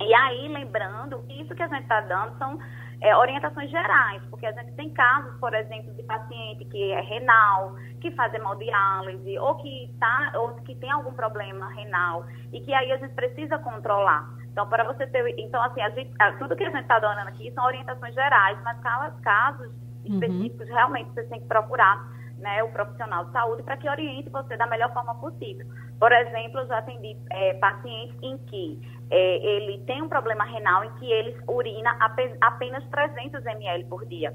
E 0.00 0.14
aí, 0.14 0.48
lembrando, 0.48 1.24
isso 1.28 1.54
que 1.54 1.62
a 1.62 1.68
gente 1.68 1.82
está 1.82 2.00
dando 2.02 2.36
são 2.38 2.58
é, 3.00 3.16
orientações 3.16 3.70
gerais, 3.70 4.22
porque 4.30 4.46
a 4.46 4.52
gente 4.52 4.72
tem 4.72 4.90
casos, 4.90 5.38
por 5.38 5.54
exemplo, 5.54 5.92
de 5.94 6.02
paciente 6.04 6.64
que 6.66 6.92
é 6.92 7.00
renal, 7.00 7.74
que 8.00 8.10
faz 8.12 8.32
hemodiálise, 8.34 9.38
ou 9.38 9.56
que, 9.56 9.92
tá, 9.98 10.32
ou 10.34 10.54
que 10.62 10.74
tem 10.76 10.90
algum 10.90 11.12
problema 11.12 11.68
renal, 11.74 12.24
e 12.52 12.60
que 12.60 12.72
aí 12.72 12.90
a 12.92 12.96
gente 12.96 13.14
precisa 13.14 13.58
controlar. 13.58 14.28
Então, 14.52 14.68
para 14.68 14.84
você 14.84 15.06
ter. 15.06 15.34
Então, 15.38 15.62
assim, 15.62 15.80
a 15.80 15.90
gente, 15.90 16.10
tudo 16.38 16.56
que 16.56 16.64
a 16.64 16.70
gente 16.70 16.82
está 16.82 16.98
dando 16.98 17.18
aqui 17.28 17.50
são 17.52 17.64
orientações 17.64 18.14
gerais, 18.14 18.58
mas 18.64 18.80
casos 19.22 19.68
uhum. 20.04 20.14
específicos, 20.14 20.68
uhum. 20.68 20.74
realmente 20.74 21.10
você 21.10 21.22
tem 21.24 21.40
que 21.40 21.46
procurar 21.46 22.17
né, 22.38 22.62
o 22.62 22.68
profissional 22.68 23.24
de 23.26 23.32
saúde 23.32 23.62
para 23.62 23.76
que 23.76 23.88
oriente 23.88 24.28
você 24.28 24.56
da 24.56 24.66
melhor 24.66 24.92
forma 24.92 25.14
possível. 25.16 25.66
Por 25.98 26.12
exemplo, 26.12 26.60
eu 26.60 26.66
já 26.66 26.78
atendi 26.78 27.16
é, 27.30 27.54
pacientes 27.54 28.16
em 28.22 28.38
que 28.38 28.80
é, 29.10 29.36
ele 29.36 29.78
tem 29.84 30.02
um 30.02 30.08
problema 30.08 30.44
renal 30.44 30.84
em 30.84 30.90
que 30.94 31.10
ele 31.10 31.36
urina 31.46 31.96
apenas 32.40 32.84
300 32.88 33.44
ml 33.44 33.84
por 33.84 34.06
dia. 34.06 34.34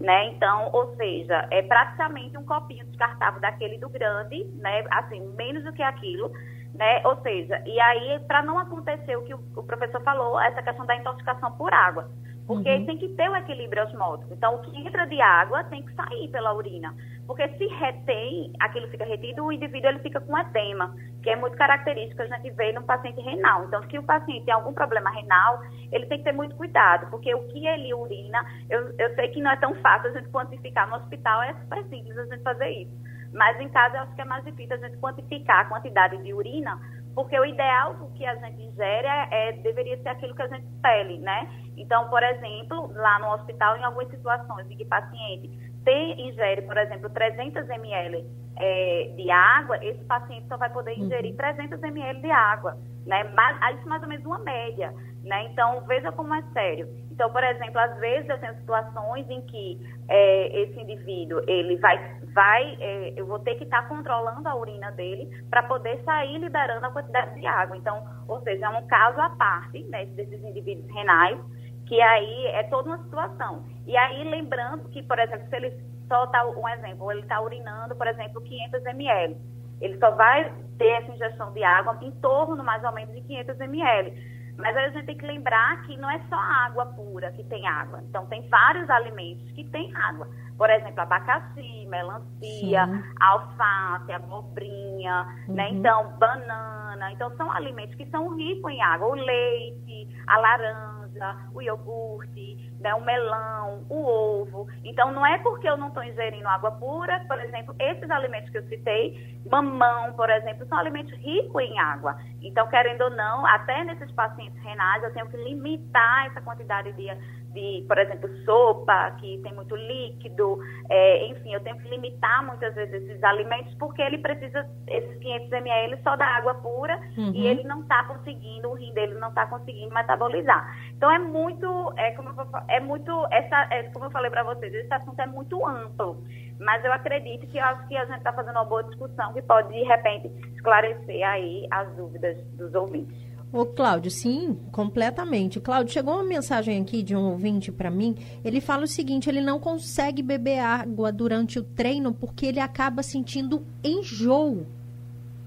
Né? 0.00 0.26
Então, 0.26 0.70
ou 0.72 0.96
seja, 0.96 1.46
é 1.50 1.62
praticamente 1.62 2.36
um 2.36 2.44
copinho 2.44 2.84
descartável 2.86 3.40
daquele 3.40 3.78
do 3.78 3.88
grande, 3.88 4.44
né? 4.56 4.84
Assim, 4.90 5.20
menos 5.36 5.62
do 5.62 5.72
que 5.72 5.82
aquilo, 5.82 6.32
né? 6.74 7.00
Ou 7.06 7.16
seja, 7.22 7.62
e 7.64 7.80
aí, 7.80 8.18
para 8.26 8.42
não 8.42 8.58
acontecer 8.58 9.16
o 9.16 9.22
que 9.22 9.32
o 9.32 9.62
professor 9.62 10.02
falou, 10.02 10.38
essa 10.40 10.62
questão 10.62 10.84
da 10.84 10.96
intoxicação 10.96 11.52
por 11.52 11.72
água. 11.72 12.10
Porque 12.46 12.68
uhum. 12.68 12.84
tem 12.84 12.98
que 12.98 13.08
ter 13.08 13.30
um 13.30 13.36
equilíbrio 13.36 13.84
osmótico. 13.84 14.34
Então, 14.34 14.56
o 14.56 14.58
que 14.58 14.78
entra 14.78 15.06
de 15.06 15.20
água 15.20 15.64
tem 15.64 15.82
que 15.82 15.94
sair 15.94 16.28
pela 16.28 16.52
urina. 16.52 16.94
Porque 17.26 17.48
se 17.56 17.66
retém, 17.66 18.52
aquilo 18.60 18.86
fica 18.88 19.04
retido, 19.04 19.44
o 19.44 19.52
indivíduo 19.52 19.88
ele 19.88 20.00
fica 20.00 20.20
com 20.20 20.36
edema, 20.36 20.94
que 21.22 21.30
é 21.30 21.36
muito 21.36 21.56
característico 21.56 22.16
que 22.16 22.22
a 22.22 22.36
gente 22.36 22.50
vê 22.50 22.72
no 22.72 22.82
paciente 22.82 23.20
renal. 23.22 23.64
Então, 23.64 23.82
se 23.88 23.98
o 23.98 24.02
paciente 24.02 24.44
tem 24.44 24.52
algum 24.52 24.74
problema 24.74 25.10
renal, 25.10 25.62
ele 25.90 26.04
tem 26.04 26.18
que 26.18 26.24
ter 26.24 26.32
muito 26.32 26.54
cuidado, 26.54 27.08
porque 27.10 27.34
o 27.34 27.48
que 27.48 27.66
ele 27.66 27.94
urina, 27.94 28.44
eu, 28.68 28.94
eu 28.98 29.14
sei 29.14 29.28
que 29.28 29.40
não 29.40 29.50
é 29.50 29.56
tão 29.56 29.74
fácil 29.76 30.10
a 30.10 30.12
gente 30.12 30.28
quantificar. 30.28 30.86
No 30.88 30.96
hospital 30.96 31.42
é 31.44 31.54
super 31.54 31.82
simples 31.84 32.18
a 32.18 32.26
gente 32.26 32.42
fazer 32.42 32.68
isso. 32.68 32.92
Mas 33.32 33.58
em 33.58 33.68
casa 33.68 33.96
eu 33.96 34.02
acho 34.02 34.14
que 34.14 34.20
é 34.20 34.24
mais 34.24 34.44
difícil 34.44 34.76
a 34.76 34.78
gente 34.78 34.96
quantificar 34.98 35.60
a 35.60 35.64
quantidade 35.64 36.22
de 36.22 36.32
urina, 36.32 36.78
porque 37.14 37.38
o 37.38 37.44
ideal 37.44 37.94
do 37.94 38.08
que 38.14 38.26
a 38.26 38.34
gente 38.36 38.62
ingere 38.62 39.06
é, 39.06 39.28
é, 39.30 39.52
deveria 39.52 39.96
ser 40.02 40.08
aquilo 40.08 40.34
que 40.34 40.42
a 40.42 40.48
gente 40.48 40.66
pele, 40.82 41.18
né? 41.18 41.48
Então, 41.76 42.08
por 42.08 42.22
exemplo, 42.22 42.90
lá 42.94 43.18
no 43.18 43.32
hospital, 43.34 43.76
em 43.76 43.84
algumas 43.84 44.10
situações 44.10 44.70
em 44.70 44.76
que 44.76 44.84
paciente 44.84 45.50
tem, 45.84 46.28
ingere, 46.28 46.62
por 46.62 46.76
exemplo, 46.76 47.10
300 47.10 47.68
ml 47.68 48.26
é, 48.56 49.12
de 49.16 49.30
água, 49.30 49.78
esse 49.84 50.02
paciente 50.04 50.46
só 50.48 50.56
vai 50.56 50.70
poder 50.70 50.98
ingerir 50.98 51.36
300 51.36 51.78
uhum. 51.78 51.88
ml 51.88 52.20
de 52.20 52.30
água, 52.30 52.76
né? 53.06 53.24
Mas, 53.34 53.78
isso 53.78 53.88
mais 53.88 54.02
ou 54.02 54.08
menos 54.08 54.24
uma 54.24 54.38
média, 54.38 54.92
né? 55.24 55.44
Então, 55.44 55.80
veja 55.86 56.12
como 56.12 56.34
é 56.34 56.42
sério. 56.52 56.88
Então, 57.10 57.30
por 57.30 57.42
exemplo, 57.42 57.78
às 57.78 57.98
vezes 57.98 58.28
eu 58.28 58.38
tenho 58.38 58.54
situações 58.56 59.28
em 59.30 59.40
que 59.42 59.80
é, 60.08 60.62
esse 60.62 60.78
indivíduo, 60.78 61.40
ele 61.48 61.76
vai, 61.76 61.98
vai 62.34 62.76
é, 62.80 63.14
eu 63.16 63.26
vou 63.26 63.38
ter 63.38 63.54
que 63.54 63.64
estar 63.64 63.82
tá 63.82 63.88
controlando 63.88 64.48
a 64.48 64.54
urina 64.54 64.90
dele 64.92 65.28
para 65.48 65.62
poder 65.62 66.02
sair 66.04 66.38
liberando 66.38 66.86
a 66.86 66.90
quantidade 66.90 67.40
de 67.40 67.46
água. 67.46 67.76
Então, 67.76 68.04
ou 68.28 68.40
seja, 68.42 68.66
é 68.66 68.68
um 68.68 68.86
caso 68.86 69.20
à 69.20 69.30
parte, 69.30 69.82
né, 69.84 70.04
desses 70.06 70.42
indivíduos 70.42 70.92
renais, 70.92 71.38
que 71.86 72.00
aí 72.00 72.46
é 72.48 72.62
toda 72.64 72.90
uma 72.90 72.98
situação. 72.98 73.64
E 73.86 73.96
aí, 73.96 74.24
lembrando 74.24 74.88
que, 74.90 75.02
por 75.02 75.18
exemplo, 75.18 75.48
se 75.48 75.56
ele 75.56 75.72
só 76.08 76.24
está, 76.24 76.44
um 76.46 76.68
exemplo, 76.68 77.10
ele 77.10 77.20
está 77.20 77.40
urinando, 77.40 77.94
por 77.96 78.06
exemplo, 78.06 78.40
500 78.40 78.84
ml, 78.86 79.36
ele 79.80 79.98
só 79.98 80.10
vai 80.10 80.52
ter 80.78 80.88
essa 80.88 81.12
ingestão 81.12 81.52
de 81.52 81.62
água 81.62 81.98
em 82.02 82.10
torno, 82.12 82.62
mais 82.62 82.82
ou 82.84 82.92
menos, 82.92 83.14
de 83.14 83.20
500 83.22 83.60
ml. 83.60 84.34
Mas 84.56 84.76
aí 84.76 84.84
a 84.84 84.90
gente 84.90 85.06
tem 85.06 85.16
que 85.16 85.26
lembrar 85.26 85.82
que 85.82 85.96
não 85.96 86.08
é 86.10 86.20
só 86.28 86.36
água 86.36 86.86
pura 86.86 87.32
que 87.32 87.42
tem 87.44 87.66
água. 87.66 88.00
Então, 88.08 88.26
tem 88.26 88.48
vários 88.48 88.88
alimentos 88.88 89.50
que 89.52 89.64
têm 89.64 89.94
água. 89.96 90.28
Por 90.56 90.70
exemplo, 90.70 91.00
abacaxi, 91.00 91.86
melancia, 91.86 92.86
Sim. 92.86 93.02
alface, 93.20 94.12
abobrinha, 94.12 95.24
né? 95.24 95.44
uhum. 95.48 95.54
né? 95.54 95.68
Então, 95.70 96.16
banana. 96.18 97.12
Então, 97.12 97.36
são 97.36 97.50
alimentos 97.50 97.96
que 97.96 98.06
são 98.06 98.36
ricos 98.36 98.70
em 98.70 98.80
água. 98.80 99.08
O 99.08 99.14
leite, 99.14 100.08
a 100.26 100.38
laranja, 100.38 101.03
o 101.52 101.62
iogurte, 101.62 102.72
né? 102.80 102.94
o 102.94 103.00
melão, 103.00 103.84
o 103.88 104.04
ovo. 104.04 104.68
Então, 104.84 105.12
não 105.12 105.24
é 105.24 105.38
porque 105.38 105.68
eu 105.68 105.76
não 105.76 105.88
estou 105.88 106.02
ingerindo 106.02 106.48
água 106.48 106.72
pura, 106.72 107.24
por 107.26 107.40
exemplo, 107.40 107.74
esses 107.78 108.10
alimentos 108.10 108.50
que 108.50 108.58
eu 108.58 108.68
citei, 108.68 109.40
mamão, 109.50 110.12
por 110.14 110.30
exemplo, 110.30 110.66
são 110.66 110.78
alimentos 110.78 111.12
ricos 111.18 111.62
em 111.62 111.78
água. 111.78 112.18
Então, 112.42 112.66
querendo 112.68 113.02
ou 113.02 113.10
não, 113.10 113.46
até 113.46 113.84
nesses 113.84 114.10
pacientes 114.12 114.60
renais, 114.62 115.02
eu 115.02 115.12
tenho 115.12 115.28
que 115.28 115.36
limitar 115.36 116.26
essa 116.26 116.40
quantidade 116.40 116.92
de 116.92 117.08
de, 117.54 117.84
por 117.86 117.96
exemplo, 117.96 118.28
sopa, 118.44 119.12
que 119.20 119.38
tem 119.38 119.54
muito 119.54 119.74
líquido, 119.76 120.58
é, 120.90 121.26
enfim, 121.28 121.54
eu 121.54 121.60
tenho 121.60 121.78
que 121.78 121.88
limitar 121.88 122.44
muitas 122.44 122.74
vezes 122.74 123.02
esses 123.02 123.22
alimentos 123.22 123.72
porque 123.74 124.02
ele 124.02 124.18
precisa, 124.18 124.68
esses 124.88 125.16
500 125.18 125.52
ml 125.52 125.98
só 126.02 126.16
da 126.16 126.26
água 126.26 126.54
pura 126.54 127.00
uhum. 127.16 127.32
e 127.32 127.46
ele 127.46 127.62
não 127.62 127.82
está 127.82 128.04
conseguindo, 128.04 128.68
o 128.68 128.74
rim 128.74 128.92
dele 128.92 129.14
não 129.14 129.28
está 129.28 129.46
conseguindo 129.46 129.94
metabolizar. 129.94 130.76
Então 130.96 131.10
é 131.10 131.18
muito, 131.18 131.92
é 131.96 132.10
como 132.10 132.28
eu, 132.30 132.34
é 132.68 132.80
muito, 132.80 133.26
essa, 133.30 133.68
é, 133.70 133.84
como 133.84 134.06
eu 134.06 134.10
falei 134.10 134.30
para 134.30 134.42
vocês, 134.42 134.74
esse 134.74 134.92
assunto 134.92 135.20
é 135.20 135.26
muito 135.26 135.64
amplo, 135.64 136.22
mas 136.58 136.84
eu 136.84 136.92
acredito 136.92 137.46
que 137.46 137.58
eu 137.58 137.64
acho 137.64 137.86
que 137.86 137.96
a 137.96 138.04
gente 138.04 138.18
está 138.18 138.32
fazendo 138.32 138.56
uma 138.56 138.64
boa 138.64 138.82
discussão 138.82 139.32
que 139.32 139.42
pode, 139.42 139.68
de 139.68 139.84
repente, 139.84 140.28
esclarecer 140.54 141.26
aí 141.26 141.66
as 141.70 141.88
dúvidas 141.94 142.36
dos 142.56 142.74
ouvintes. 142.74 143.33
Ô, 143.54 143.64
Cláudio, 143.64 144.10
sim, 144.10 144.58
completamente. 144.72 145.60
Cláudio, 145.60 145.92
chegou 145.92 146.14
uma 146.14 146.24
mensagem 146.24 146.82
aqui 146.82 147.04
de 147.04 147.14
um 147.14 147.30
ouvinte 147.30 147.70
para 147.70 147.88
mim. 147.88 148.16
Ele 148.44 148.60
fala 148.60 148.82
o 148.82 148.88
seguinte: 148.88 149.28
ele 149.28 149.40
não 149.40 149.60
consegue 149.60 150.24
beber 150.24 150.58
água 150.58 151.12
durante 151.12 151.60
o 151.60 151.62
treino 151.62 152.12
porque 152.12 152.46
ele 152.46 152.58
acaba 152.58 153.00
sentindo 153.00 153.64
enjoo. 153.84 154.66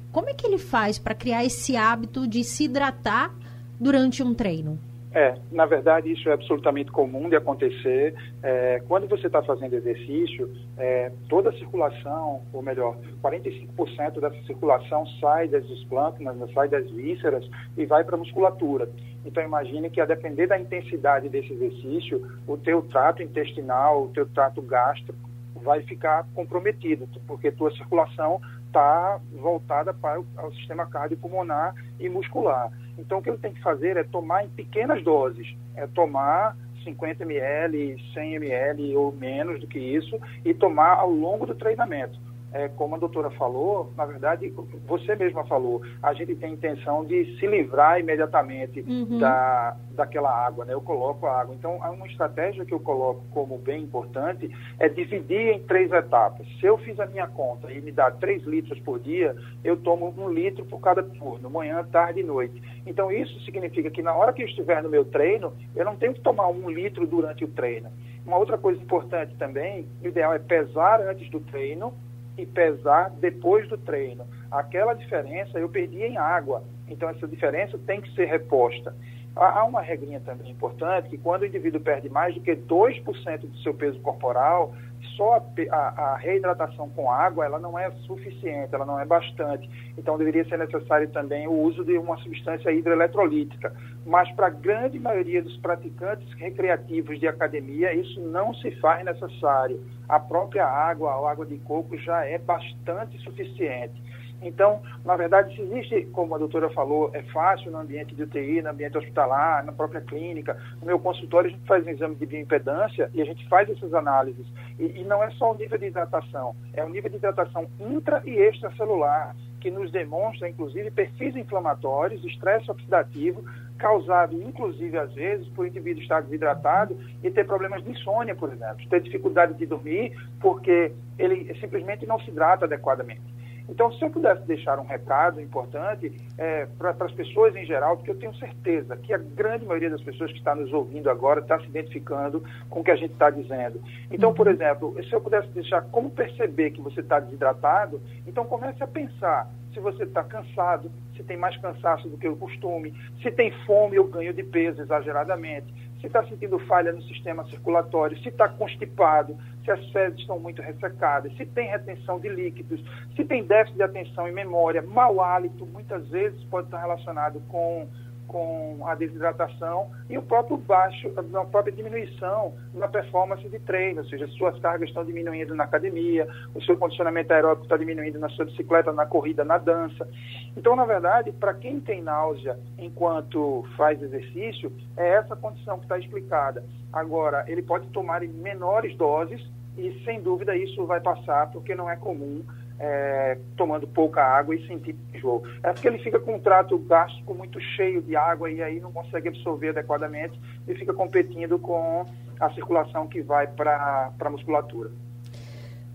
Como 0.10 0.30
é 0.30 0.34
que 0.34 0.48
ele 0.48 0.58
faz 0.58 0.98
para 0.98 1.13
criar 1.13 1.43
esse 1.43 1.76
hábito 1.76 2.26
de 2.26 2.46
se 2.46 2.63
hidratar 2.63 3.36
durante 3.78 4.24
um 4.24 4.34
treino? 4.34 4.80
É, 5.18 5.34
na 5.52 5.66
verdade, 5.66 6.12
isso 6.12 6.30
é 6.30 6.34
absolutamente 6.34 6.92
comum 6.92 7.28
de 7.28 7.36
acontecer. 7.36 8.14
É, 8.44 8.84
quando 8.88 9.08
você 9.08 9.26
está 9.26 9.42
fazendo 9.42 9.74
exercício, 9.74 10.48
é, 10.78 11.12
toda 11.28 11.50
a 11.50 11.54
circulação, 11.54 12.44
ou 12.54 12.62
melhor, 12.62 12.96
45% 13.24 14.20
dessa 14.22 14.40
circulação 14.44 15.08
sai 15.20 15.48
das 15.48 15.66
esplâncnas, 15.72 16.38
sai 16.54 16.70
das 16.70 16.88
vísceras 16.92 17.50
e 17.76 17.84
vai 17.84 18.04
para 18.04 18.14
a 18.14 18.20
musculatura. 18.20 18.88
Então, 19.26 19.42
imagine 19.44 19.90
que 19.90 20.00
a 20.00 20.06
depender 20.06 20.46
da 20.46 20.60
intensidade 20.60 21.30
desse 21.30 21.52
exercício, 21.52 22.24
o 22.46 22.56
teu 22.56 22.84
trato 22.84 23.24
intestinal, 23.24 24.04
o 24.04 24.10
teu 24.10 24.28
trato 24.28 24.62
gástrico 24.62 25.18
vai 25.64 25.82
ficar 25.82 26.28
comprometido, 26.36 27.10
porque 27.26 27.52
tua 27.52 27.72
circulação 27.72 28.40
está 28.78 29.20
voltada 29.34 29.92
para 29.92 30.20
o, 30.20 30.52
sistema 30.54 30.86
cardiopulmonar 30.86 31.74
e 32.00 32.08
muscular. 32.08 32.72
Então, 32.98 33.18
o 33.18 33.22
que 33.22 33.30
ele 33.30 33.40
tem 33.40 33.54
que 33.54 33.62
fazer 33.62 33.98
é 33.98 34.04
tomar 34.04 34.46
em 34.46 34.50
pequenas 34.50 35.04
doses, 35.04 35.56
é 35.76 35.88
tomar 35.88 36.56
50 36.84 37.24
ml, 37.24 37.98
100 38.13 38.36
ml 38.36 38.96
ou 38.96 39.12
menos 39.12 39.60
do 39.60 39.68
que 39.68 39.80
isso 39.80 40.20
e 40.46 40.54
tomar 40.54 40.94
ao 40.94 41.10
longo 41.10 41.46
do 41.46 41.56
treinamento 41.56 42.27
é, 42.54 42.70
como 42.70 42.96
a 42.96 42.98
doutora 42.98 43.30
falou, 43.32 43.92
na 43.98 44.06
verdade, 44.06 44.54
você 44.88 45.16
mesma 45.16 45.44
falou, 45.46 45.82
a 46.02 46.14
gente 46.14 46.36
tem 46.36 46.54
intenção 46.54 47.04
de 47.04 47.38
se 47.38 47.46
livrar 47.46 48.00
imediatamente 48.00 48.82
uhum. 48.88 49.20
da, 49.20 49.76
daquela 49.92 50.32
água, 50.32 50.64
né? 50.64 50.74
Eu 50.74 50.82
coloco 50.82 51.26
a 51.26 51.42
água. 51.42 51.54
Então, 51.54 51.78
uma 51.78 52.08
estratégia 52.08 52.66
que 52.66 52.74
eu 52.74 52.80
coloco 52.80 53.24
como 53.32 53.58
bem 53.58 53.84
importante 53.84 54.50
é 54.80 54.88
dividir 54.88 55.54
em 55.54 55.60
três 55.64 55.92
etapas. 55.92 56.48
Se 56.60 56.66
eu 56.66 56.78
fiz 56.78 56.98
a 57.00 57.06
minha 57.06 57.28
conta 57.28 57.72
e 57.72 57.82
me 57.82 57.92
dá 57.92 58.10
3 58.12 58.44
litros 58.44 58.80
por 58.80 59.00
dia, 59.00 59.36
eu 59.64 59.76
tomo 59.76 60.14
um 60.18 60.30
litro 60.30 60.66
por 60.66 60.80
cada 60.80 61.04
turno, 61.04 61.50
manhã, 61.50 61.84
tarde 61.84 62.22
e 62.22 62.24
noite. 62.24 62.62
Então, 62.86 63.12
isso 63.12 63.40
significa 63.42 63.90
que 63.90 64.02
na 64.02 64.14
hora 64.16 64.32
que 64.32 64.42
eu 64.42 64.48
estiver 64.48 64.82
no 64.82 64.90
meu 64.90 65.04
treino, 65.04 65.54
eu 65.76 65.84
não 65.84 65.96
tenho 65.96 66.14
que 66.14 66.22
tomar 66.22 66.48
um 66.48 66.70
litro 66.70 67.06
durante 67.06 67.44
o 67.44 67.48
treino. 67.50 67.90
Uma 68.26 68.38
outra 68.38 68.58
coisa 68.58 68.82
importante 68.82 69.36
também, 69.36 69.88
o 70.04 70.08
ideal 70.08 70.34
é 70.34 70.40
pesar 70.40 71.02
antes 71.02 71.30
do 71.30 71.40
treino 71.40 71.94
e 72.38 72.45
pesar 72.45 73.10
depois 73.10 73.67
do 73.67 73.78
treino. 73.78 74.26
Aquela 74.52 74.93
diferença 74.93 75.60
eu 75.60 75.69
perdi 75.69 76.04
em 76.04 76.17
água, 76.17 76.63
então 76.88 77.10
essa 77.10 77.28
diferença 77.28 77.78
tem 77.78 78.02
que 78.02 78.13
ser 78.13 78.26
reposta. 78.26 78.95
Há 79.36 79.63
uma 79.65 79.82
regrinha 79.82 80.19
também 80.19 80.52
importante 80.52 81.10
que 81.10 81.17
quando 81.17 81.43
o 81.43 81.45
indivíduo 81.45 81.80
perde 81.80 82.10
mais 82.10 82.34
do 82.34 82.41
que 82.41 82.56
2% 82.56 83.39
do 83.41 83.58
seu 83.60 83.71
peso 83.73 84.00
corporal, 84.00 84.73
só 85.16 85.36
a, 85.36 85.76
a, 85.76 86.14
a, 86.14 86.18
reidratação 86.18 86.90
com 86.90 87.10
água 87.12 87.46
ela 87.46 87.60
não 87.60 87.78
é 87.78 87.90
suficiente, 88.06 88.74
ela 88.74 88.86
não 88.86 89.00
é 89.00 89.06
bastante. 89.06 89.70
Então 89.98 90.18
deveria 90.18 90.46
ser 90.46 90.58
necessário 90.58 91.10
também 91.10 91.48
o 91.48 91.52
uso 91.52 91.84
de 91.84 91.98
uma 91.98 92.18
substância 92.18 92.72
hidroeletrolítica. 92.72 93.74
Mas 94.06 94.32
para 94.34 94.48
a 94.48 94.52
grande 94.52 95.00
maioria 95.00 95.42
dos 95.42 95.58
praticantes 95.58 96.32
recreativos 96.34 97.20
de 97.20 97.28
academia, 97.28 97.94
isso 97.94 98.20
não 98.22 98.54
se 98.54 98.72
faz 98.80 99.04
necessário. 99.04 99.84
A 100.08 100.20
própria 100.20 100.66
água, 100.66 101.12
a 101.12 101.32
água 101.32 101.46
de 101.46 101.58
coco 101.60 101.98
já 101.98 102.26
é 102.26 102.38
bastante 102.38 103.18
suficiente. 103.20 104.07
Então, 104.41 104.82
na 105.04 105.15
verdade, 105.15 105.56
se 105.56 105.62
existe, 105.62 106.06
como 106.13 106.36
a 106.36 106.38
doutora 106.38 106.69
falou, 106.69 107.10
é 107.13 107.23
fácil 107.23 107.71
no 107.71 107.80
ambiente 107.80 108.13
de 108.13 108.23
UTI, 108.23 108.62
no 108.62 108.69
ambiente 108.69 108.97
hospitalar, 108.97 109.65
na 109.65 109.71
própria 109.71 110.02
clínica. 110.02 110.58
No 110.80 110.86
meu 110.86 111.00
consultório, 111.00 111.50
a 111.50 111.52
gente 111.52 111.65
faz 111.65 111.86
um 111.86 111.89
exame 111.89 112.15
de 112.15 112.26
bioimpedância 112.26 113.10
e 113.13 113.21
a 113.21 113.26
gente 113.26 113.47
faz 113.50 113.69
essas 113.69 113.93
análises. 113.93 114.45
E, 114.78 115.02
e 115.02 115.04
não 115.04 115.23
é 115.23 115.32
só 115.32 115.52
o 115.52 115.58
nível 115.58 115.78
de 115.78 115.88
hidratação, 115.88 116.56
é 116.73 116.84
o 116.84 116.89
nível 116.89 117.10
de 117.10 117.17
hidratação 117.17 117.67
intra 117.80 118.21
e 118.26 118.38
extracelular, 118.38 119.36
que 119.60 119.71
nos 119.71 119.91
demonstra, 119.91 120.47
inclusive, 120.47 120.91
perfis 120.91 121.36
inflamatórios, 121.36 122.23
estresse 122.23 122.69
oxidativo, 122.69 123.43
causado, 123.78 124.39
inclusive, 124.41 124.97
às 124.97 125.13
vezes, 125.13 125.47
por 125.50 125.65
indivíduo 125.65 126.02
estar 126.02 126.21
desidratado 126.21 126.97
e 127.23 127.32
ter 127.32 127.45
problemas 127.45 127.84
de 127.84 127.91
insônia, 127.91 128.36
por 128.36 128.52
exemplo, 128.54 128.88
ter 128.89 129.02
dificuldade 129.02 129.56
de 129.56 129.65
dormir 129.65 130.15
porque 130.39 130.91
ele 131.17 131.54
simplesmente 131.60 132.06
não 132.06 132.19
se 132.19 132.30
hidrata 132.30 132.65
adequadamente. 132.65 133.21
Então, 133.70 133.92
se 133.92 134.04
eu 134.04 134.10
pudesse 134.10 134.42
deixar 134.48 134.80
um 134.80 134.86
recado 134.86 135.42
importante 135.42 136.12
é, 136.38 136.66
para 136.78 136.96
as 137.00 137.12
pessoas 137.12 137.56
em 137.56 137.66
geral, 137.66 137.98
porque 137.98 138.12
eu 138.12 138.18
tenho 138.18 138.34
certeza 138.36 138.96
que 138.96 139.14
a 139.14 139.18
grande 139.18 139.66
maioria 139.66 139.90
das 139.90 140.02
pessoas 140.02 140.32
que 140.32 140.38
está 140.38 140.56
nos 140.56 140.72
ouvindo 140.72 141.10
agora 141.10 141.42
está 141.42 141.60
se 141.60 141.66
identificando 141.66 142.44
com 142.70 142.80
o 142.80 142.84
que 142.84 142.92
a 142.92 142.96
gente 142.96 143.14
está 143.14 143.30
dizendo. 143.30 143.82
Então, 144.12 144.34
por 144.34 144.48
uhum. 144.48 144.54
exemplo, 144.54 144.96
se 145.04 145.14
eu 145.14 145.22
pudesse 145.22 145.50
deixar 145.50 145.82
como 145.82 146.10
perceber 146.10 146.72
que 146.72 146.82
você 146.82 147.02
está 147.02 147.20
desidratado, 147.20 148.02
então 148.26 148.46
comece 148.46 148.82
a 148.84 148.88
pensar 148.88 149.50
se 149.78 149.80
você 149.80 150.04
está 150.04 150.24
cansado, 150.24 150.92
se 151.16 151.24
tem 151.24 151.38
mais 151.38 151.56
cansaço 151.58 152.10
do 152.10 152.18
que 152.18 152.28
o 152.28 152.36
costume, 152.36 152.94
se 153.22 153.30
tem 153.30 153.52
fome 153.66 154.00
ou 154.00 154.08
ganho 154.08 154.34
de 154.34 154.44
peso 154.44 154.82
exageradamente, 154.82 155.72
se 156.00 156.08
está 156.08 156.24
sentindo 156.26 156.60
falha 156.60 156.92
no 156.92 157.02
sistema 157.04 157.44
circulatório, 157.46 158.18
se 158.20 158.30
está 158.30 158.48
constipado, 158.48 159.38
se 159.64 159.72
as 159.72 159.92
fezes 159.92 160.20
estão 160.20 160.40
muito 160.40 160.62
ressecadas, 160.62 161.36
se 161.36 161.46
tem 161.46 161.70
retenção 161.70 162.20
de 162.20 162.30
líquidos, 162.30 162.82
se 163.16 163.26
tem 163.26 163.44
déficit 163.44 163.78
de 163.78 163.84
atenção 163.84 164.28
e 164.28 164.32
memória, 164.32 164.82
mau 164.82 165.22
hálito, 165.22 165.66
muitas 165.66 166.08
vezes 166.10 166.42
pode 166.46 166.68
estar 166.68 166.80
relacionado 166.80 167.42
com 167.48 167.88
com 168.28 168.86
a 168.86 168.94
desidratação 168.96 169.90
e 170.10 170.18
o 170.18 170.22
próprio 170.22 170.58
baixo, 170.58 171.12
a 171.18 171.46
própria 171.46 171.74
diminuição 171.74 172.54
na 172.74 172.88
performance 172.88 173.48
de 173.48 173.60
treino, 173.60 174.02
ou 174.02 174.08
seja, 174.08 174.28
suas 174.28 174.60
cargas 174.60 174.90
estão 174.90 175.04
diminuindo 175.04 175.56
na 175.56 175.63
academia, 175.63 176.28
o 176.54 176.62
seu 176.62 176.78
condicionamento 176.78 177.34
aeróbico 177.34 177.63
está 177.63 177.78
diminuindo 177.78 178.20
na 178.20 178.30
sua 178.30 178.46
bicicleta, 178.46 178.92
na 178.92 179.06
corrida, 179.06 179.44
na 179.44 179.58
dança. 179.58 180.08
Então, 180.56 180.76
na 180.76 180.86
verdade, 180.86 181.32
para 181.32 181.54
quem 181.54 181.80
tem 181.80 182.02
náusea 182.02 182.60
enquanto 182.78 183.66
faz 183.76 184.02
exercício, 184.02 184.72
é 184.96 185.13
essa 185.13 185.36
condição 185.36 185.78
que 185.78 185.86
está 185.86 185.98
explicada. 185.98 186.63
Agora, 186.92 187.46
ele 187.48 187.62
pode 187.62 187.88
tomar 187.88 188.24
em 188.24 188.28
menores 188.28 188.96
doses 188.98 189.42
e, 189.78 190.04
sem 190.04 190.22
dúvida, 190.22 190.56
isso 190.56 190.86
vai 190.86 191.00
passar, 191.00 191.52
porque 191.52 191.76
não 191.76 191.90
é 191.90 191.96
comum 191.96 192.44
é, 192.80 193.38
tomando 193.56 193.88
pouca 193.88 194.22
água 194.24 194.56
e 194.56 194.68
sentir 194.68 194.96
enjoo. 195.13 195.44
É 195.63 195.72
porque 195.74 195.88
ele 195.88 196.00
fica 196.00 196.20
com 196.20 196.36
um 196.36 196.40
trato 196.40 196.78
gástrico 196.78 197.34
muito 197.34 197.60
cheio 197.60 198.02
de 198.02 198.16
água 198.16 198.50
e 198.52 198.62
aí 198.62 198.80
não 198.80 198.92
consegue 198.92 199.30
absorver 199.30 199.70
adequadamente 199.70 200.40
e 200.68 200.76
fica 200.76 200.94
competindo 200.94 201.58
com 201.58 202.06
a 202.40 202.50
circulação 202.52 203.08
que 203.08 203.22
vai 203.22 203.48
para 203.48 204.12
a 204.20 204.30
musculatura. 204.30 204.92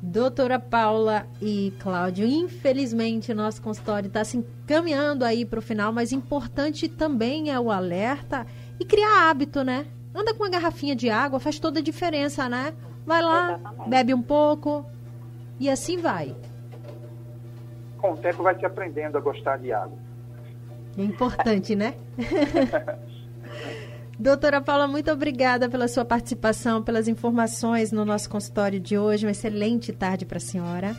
Doutora 0.05 0.59
Paula 0.59 1.29
e 1.41 1.73
Cláudio, 1.79 2.27
infelizmente 2.27 3.31
o 3.31 3.37
nosso 3.37 3.63
consultório 3.63 4.09
está 4.09 4.25
se 4.25 4.37
encaminhando 4.37 5.25
aí 5.25 5.45
para 5.45 5.61
o 5.61 5.63
final, 5.63 5.93
mas 5.93 6.11
importante 6.11 6.89
também 6.89 7.53
é 7.53 7.61
o 7.61 7.71
alerta 7.71 8.45
e 8.81 8.85
criar 8.85 9.31
hábito, 9.31 9.63
né? 9.63 9.87
Anda 10.13 10.35
com 10.35 10.43
uma 10.43 10.51
garrafinha 10.51 10.97
de 10.97 11.09
água, 11.09 11.39
faz 11.39 11.61
toda 11.61 11.79
a 11.79 11.83
diferença, 11.83 12.49
né? 12.49 12.75
Vai 13.07 13.23
lá, 13.23 13.55
Exatamente. 13.55 13.91
bebe 13.91 14.13
um 14.13 14.23
pouco 14.23 14.85
e 15.61 15.71
assim 15.71 15.97
vai 15.99 16.35
com 18.03 18.13
o 18.13 18.17
tempo 18.17 18.43
vai 18.43 18.59
se 18.59 18.67
aprendendo 18.67 19.17
a 19.17 19.21
gostar 19.21 19.57
de 19.59 19.73
água. 19.73 19.97
É 20.99 21.03
importante, 21.03 21.75
né? 21.77 21.95
Doutora 24.19 24.61
Paula, 24.61 24.87
muito 24.87 25.11
obrigada 25.11 25.69
pela 25.69 25.89
sua 25.89 26.05
participação, 26.05 26.83
pelas 26.83 27.09
informações 27.09 27.91
no 27.91 28.05
nosso 28.05 28.29
consultório 28.29 28.79
de 28.79 28.99
hoje. 28.99 29.25
Uma 29.25 29.31
excelente 29.31 29.93
tarde 29.93 30.27
para 30.27 30.37
a 30.37 30.41
senhora. 30.41 30.95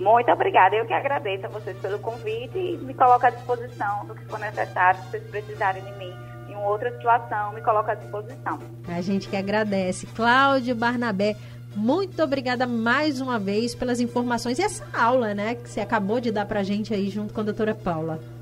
Muito 0.00 0.30
obrigada. 0.30 0.74
Eu 0.76 0.86
que 0.86 0.92
agradeço 0.92 1.46
a 1.46 1.48
vocês 1.48 1.76
pelo 1.78 1.98
convite 1.98 2.58
e 2.58 2.76
me 2.78 2.94
coloco 2.94 3.24
à 3.24 3.30
disposição 3.30 4.06
do 4.06 4.14
que 4.14 4.24
for 4.24 4.38
necessário, 4.38 5.00
se 5.02 5.10
vocês 5.10 5.24
precisarem 5.30 5.82
de 5.82 5.92
mim 5.92 6.12
em 6.48 6.56
outra 6.56 6.90
situação, 6.92 7.52
me 7.52 7.60
coloco 7.60 7.90
à 7.90 7.94
disposição. 7.94 8.58
A 8.88 9.00
gente 9.00 9.28
que 9.28 9.36
agradece. 9.36 10.06
Cláudio 10.06 10.74
Barnabé, 10.74 11.36
muito 11.76 12.22
obrigada 12.22 12.66
mais 12.66 13.20
uma 13.20 13.38
vez 13.38 13.74
pelas 13.74 14.00
informações 14.00 14.58
e 14.58 14.62
essa 14.62 14.84
aula, 14.92 15.34
né, 15.34 15.54
que 15.54 15.68
você 15.68 15.80
acabou 15.80 16.20
de 16.20 16.30
dar 16.30 16.46
para 16.46 16.60
a 16.60 16.64
gente 16.64 16.92
aí 16.92 17.08
junto 17.10 17.34
com 17.34 17.40
a 17.40 17.44
doutora 17.44 17.74
Paula. 17.74 18.37